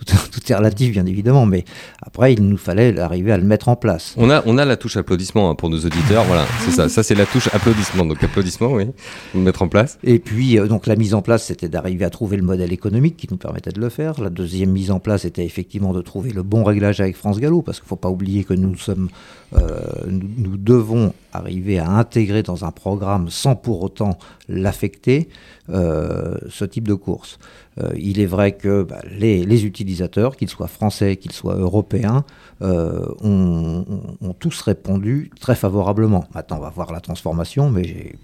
Tout, 0.05 0.15
tout, 0.31 0.51
est 0.51 0.55
relatif, 0.55 0.91
bien 0.91 1.05
évidemment, 1.05 1.45
mais 1.45 1.65
après, 2.01 2.33
il 2.33 2.47
nous 2.47 2.57
fallait 2.57 2.99
arriver 2.99 3.31
à 3.31 3.38
le 3.38 3.43
mettre 3.43 3.69
en 3.69 3.75
place. 3.75 4.13
On 4.17 4.29
a, 4.29 4.43
on 4.45 4.57
a 4.57 4.65
la 4.65 4.77
touche 4.77 4.97
applaudissement 4.97 5.49
hein, 5.49 5.55
pour 5.55 5.69
nos 5.69 5.79
auditeurs, 5.79 6.23
voilà, 6.25 6.45
c'est 6.62 6.71
ça. 6.71 6.89
Ça, 6.89 7.03
c'est 7.03 7.15
la 7.15 7.25
touche 7.25 7.49
applaudissement. 7.53 8.05
Donc, 8.05 8.23
applaudissement, 8.23 8.71
oui, 8.73 8.85
le 9.33 9.41
mettre 9.41 9.62
en 9.62 9.67
place. 9.67 9.97
Et 10.03 10.19
puis, 10.19 10.57
euh, 10.57 10.67
donc, 10.67 10.88
la 10.88 10.95
mise 10.95 11.13
en 11.13 11.21
place, 11.21 11.45
c'était 11.45 11.69
d'arriver 11.69 12.05
à 12.05 12.09
trouver 12.09 12.38
le 12.38 12.43
modèle 12.43 12.73
économique 12.73 13.17
qui 13.17 13.27
nous 13.29 13.38
permettait 13.38 13.71
de 13.71 13.79
le 13.79 13.89
faire. 13.89 14.21
La 14.21 14.29
deuxième 14.29 14.71
mise 14.71 14.91
en 14.91 14.99
place 14.99 15.25
était 15.25 15.45
effectivement 15.45 15.93
de 15.93 16.01
trouver 16.01 16.31
le 16.31 16.43
bon 16.43 16.63
réglage 16.63 16.99
avec 16.99 17.15
France 17.15 17.39
Gallo, 17.39 17.62
parce 17.62 17.79
qu'il 17.79 17.85
ne 17.85 17.89
faut 17.89 17.95
pas 17.95 18.09
oublier 18.09 18.43
que 18.43 18.53
nous 18.53 18.77
sommes, 18.77 19.09
euh, 19.55 19.79
nous, 20.07 20.29
nous, 20.38 20.57
devons 20.57 21.13
arriver 21.33 21.79
à 21.79 21.89
intégrer 21.89 22.43
dans 22.43 22.65
un 22.65 22.71
programme 22.71 23.29
sans 23.29 23.55
pour 23.55 23.81
autant 23.81 24.17
l'affecter 24.47 25.29
euh, 25.69 26.35
ce 26.49 26.65
type 26.65 26.88
de 26.88 26.95
course. 26.95 27.38
Euh, 27.81 27.89
il 27.97 28.19
est 28.19 28.25
vrai 28.25 28.53
que 28.53 28.83
bah, 28.83 29.01
les, 29.09 29.65
utilisateurs, 29.65 30.35
qu'ils 30.35 30.49
soient 30.49 30.67
français, 30.67 31.17
qu'ils 31.17 31.31
soient 31.31 31.55
européens, 31.55 32.23
euh, 32.61 33.05
ont, 33.21 33.85
tous 34.39 34.61
répondu 34.61 35.31
très 35.39 35.55
favorablement. 35.55 36.25
Maintenant, 36.33 36.57
on 36.57 36.61
va 36.61 36.69
voir 36.69 36.91
la 36.91 37.01
transformation, 37.01 37.69
mais 37.69 38.15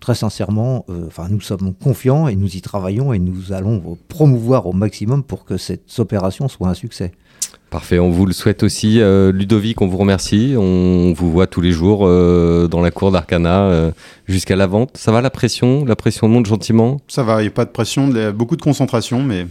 très 0.00 0.14
sincèrement, 0.14 0.84
euh, 0.88 1.08
nous 1.30 1.40
sommes 1.40 1.74
confiants 1.74 2.28
et 2.28 2.36
nous 2.36 2.56
y 2.56 2.60
travaillons 2.60 3.12
et 3.12 3.18
nous 3.18 3.52
allons 3.52 3.98
promouvoir 4.08 4.66
au 4.66 4.72
maximum 4.72 5.22
pour 5.22 5.44
que 5.44 5.56
cette 5.56 5.98
opération 5.98 6.48
soit 6.48 6.68
un 6.68 6.74
succès. 6.74 7.12
Parfait, 7.70 8.00
on 8.00 8.10
vous 8.10 8.26
le 8.26 8.32
souhaite 8.32 8.64
aussi. 8.64 9.00
Euh, 9.00 9.30
Ludovic, 9.30 9.80
on 9.80 9.86
vous 9.86 9.96
remercie. 9.96 10.54
On 10.56 11.12
vous 11.12 11.30
voit 11.30 11.46
tous 11.46 11.60
les 11.60 11.70
jours 11.70 12.00
euh, 12.02 12.66
dans 12.66 12.80
la 12.80 12.90
cour 12.90 13.12
d'Arcana 13.12 13.62
euh, 13.62 13.92
jusqu'à 14.26 14.56
la 14.56 14.66
vente. 14.66 14.96
Ça 14.96 15.12
va 15.12 15.20
la 15.20 15.30
pression? 15.30 15.84
La 15.84 15.94
pression 15.94 16.26
monte 16.26 16.46
gentiment? 16.46 17.00
Ça 17.06 17.22
va, 17.22 17.40
il 17.40 17.44
n'y 17.44 17.48
a 17.48 17.52
pas 17.52 17.64
de 17.64 17.70
pression, 17.70 18.10
beaucoup 18.34 18.56
de 18.56 18.62
concentration, 18.62 19.22
mais 19.22 19.46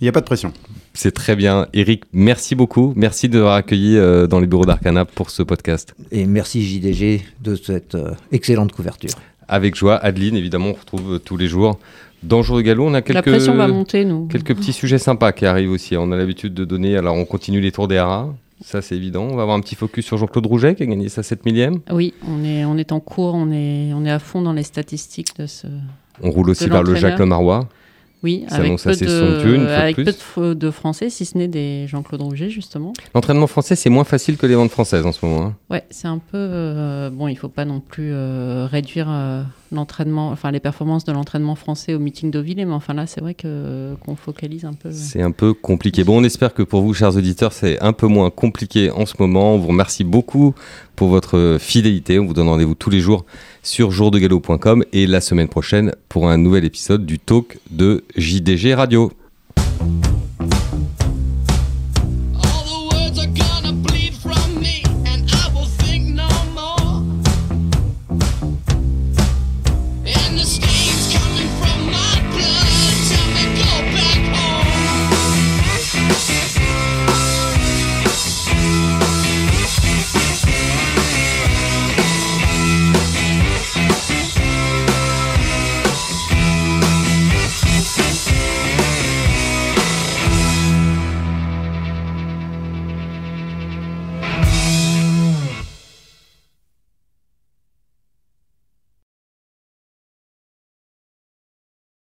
il 0.00 0.04
n'y 0.04 0.08
a 0.08 0.12
pas 0.12 0.22
de 0.22 0.26
pression. 0.26 0.54
C'est 0.94 1.12
très 1.12 1.36
bien. 1.36 1.66
Eric, 1.74 2.04
merci 2.14 2.54
beaucoup. 2.54 2.94
Merci 2.96 3.28
de 3.28 3.36
m'avoir 3.36 3.56
accueilli 3.56 3.98
dans 4.28 4.40
les 4.40 4.46
bureaux 4.46 4.64
d'Arcana 4.64 5.04
pour 5.04 5.28
ce 5.28 5.42
podcast. 5.42 5.94
Et 6.10 6.24
merci 6.24 6.62
JDG 6.62 7.22
de 7.42 7.54
cette 7.54 7.98
excellente 8.32 8.72
couverture. 8.72 9.10
Avec 9.48 9.76
joie. 9.76 9.96
Adeline, 9.96 10.36
évidemment, 10.36 10.70
on 10.70 10.72
retrouve 10.72 11.20
tous 11.20 11.36
les 11.36 11.48
jours. 11.48 11.78
Dans 12.22 12.42
Jour 12.42 12.56
de 12.56 12.62
Galop, 12.62 12.84
on 12.84 12.94
a 12.94 13.02
quelques, 13.02 13.26
La 13.26 13.32
pression 13.32 13.54
va 13.54 13.68
monter, 13.68 14.04
nous. 14.04 14.26
quelques 14.26 14.54
petits 14.54 14.72
sujets 14.72 14.98
sympas 14.98 15.32
qui 15.32 15.46
arrivent 15.46 15.70
aussi. 15.70 15.96
On 15.96 16.10
a 16.12 16.16
l'habitude 16.16 16.54
de 16.54 16.64
donner. 16.64 16.96
Alors, 16.96 17.16
on 17.16 17.24
continue 17.24 17.60
les 17.60 17.72
tours 17.72 17.88
des 17.88 17.98
haras. 17.98 18.28
Ça, 18.62 18.80
c'est 18.80 18.96
évident. 18.96 19.28
On 19.30 19.36
va 19.36 19.42
avoir 19.42 19.56
un 19.56 19.60
petit 19.60 19.74
focus 19.74 20.06
sur 20.06 20.16
Jean-Claude 20.16 20.46
Rouget 20.46 20.74
qui 20.74 20.82
a 20.82 20.86
gagné 20.86 21.08
sa 21.08 21.22
7 21.22 21.44
millième. 21.44 21.80
Oui, 21.90 22.14
on 22.26 22.42
est, 22.42 22.64
on 22.64 22.78
est 22.78 22.90
en 22.90 23.00
cours. 23.00 23.34
On 23.34 23.52
est, 23.52 23.92
on 23.92 24.04
est 24.04 24.10
à 24.10 24.18
fond 24.18 24.40
dans 24.40 24.54
les 24.54 24.62
statistiques 24.62 25.38
de 25.38 25.46
ce. 25.46 25.66
On 26.22 26.30
roule 26.30 26.50
aussi 26.50 26.68
vers 26.68 26.82
le 26.82 26.94
Jacques 26.94 27.18
Lemarois. 27.18 27.68
Oui, 28.22 28.44
avec, 28.48 28.82
peu 28.82 28.90
de, 28.96 29.66
avec 29.68 29.96
peu 29.96 30.04
de, 30.04 30.54
de, 30.54 30.70
Français, 30.70 31.10
si 31.10 31.24
ce 31.26 31.36
n'est 31.36 31.48
des 31.48 31.86
Jean-Claude 31.86 32.22
Rouget, 32.22 32.48
justement. 32.48 32.92
L'entraînement 33.14 33.46
français, 33.46 33.76
c'est 33.76 33.90
moins 33.90 34.04
facile 34.04 34.36
que 34.36 34.46
les 34.46 34.54
ventes 34.54 34.70
françaises 34.70 35.04
en 35.04 35.12
ce 35.12 35.24
moment. 35.24 35.46
Hein. 35.46 35.54
Ouais, 35.70 35.84
c'est 35.90 36.08
un 36.08 36.18
peu. 36.18 36.36
Euh, 36.36 37.10
bon, 37.10 37.28
il 37.28 37.34
ne 37.34 37.38
faut 37.38 37.48
pas 37.48 37.64
non 37.64 37.80
plus 37.80 38.10
euh, 38.12 38.66
réduire 38.66 39.06
euh, 39.08 39.42
l'entraînement, 39.72 40.28
enfin 40.28 40.50
les 40.50 40.60
performances 40.60 41.04
de 41.04 41.12
l'entraînement 41.12 41.54
français 41.54 41.94
au 41.94 41.98
meeting 41.98 42.30
d'Oville, 42.30 42.64
mais 42.66 42.72
enfin 42.72 42.94
là, 42.94 43.06
c'est 43.06 43.20
vrai 43.20 43.34
que, 43.34 43.94
qu'on 44.04 44.16
focalise 44.16 44.64
un 44.64 44.72
peu. 44.72 44.90
C'est 44.90 45.22
un 45.22 45.30
peu 45.30 45.54
compliqué. 45.54 46.04
Bon, 46.04 46.20
on 46.20 46.24
espère 46.24 46.54
que 46.54 46.62
pour 46.62 46.82
vous, 46.82 46.94
chers 46.94 47.16
auditeurs, 47.16 47.52
c'est 47.52 47.80
un 47.82 47.92
peu 47.92 48.06
moins 48.06 48.30
compliqué 48.30 48.90
en 48.90 49.06
ce 49.06 49.14
moment. 49.18 49.54
On 49.54 49.58
vous 49.58 49.68
remercie 49.68 50.04
beaucoup 50.04 50.54
pour 50.94 51.08
votre 51.08 51.58
fidélité. 51.60 52.18
On 52.18 52.26
vous 52.26 52.34
donne 52.34 52.48
rendez-vous 52.48 52.74
tous 52.74 52.90
les 52.90 53.00
jours 53.00 53.24
sur 53.62 53.90
jourdegalo.com 53.90 54.84
et 54.92 55.06
la 55.06 55.20
semaine 55.20 55.48
prochaine 55.48 55.92
pour 56.08 56.28
un 56.28 56.38
nouvel 56.38 56.64
épisode 56.64 57.04
du 57.04 57.18
talk 57.18 57.58
de 57.70 58.04
JDG 58.16 58.74
Radio. 58.74 59.12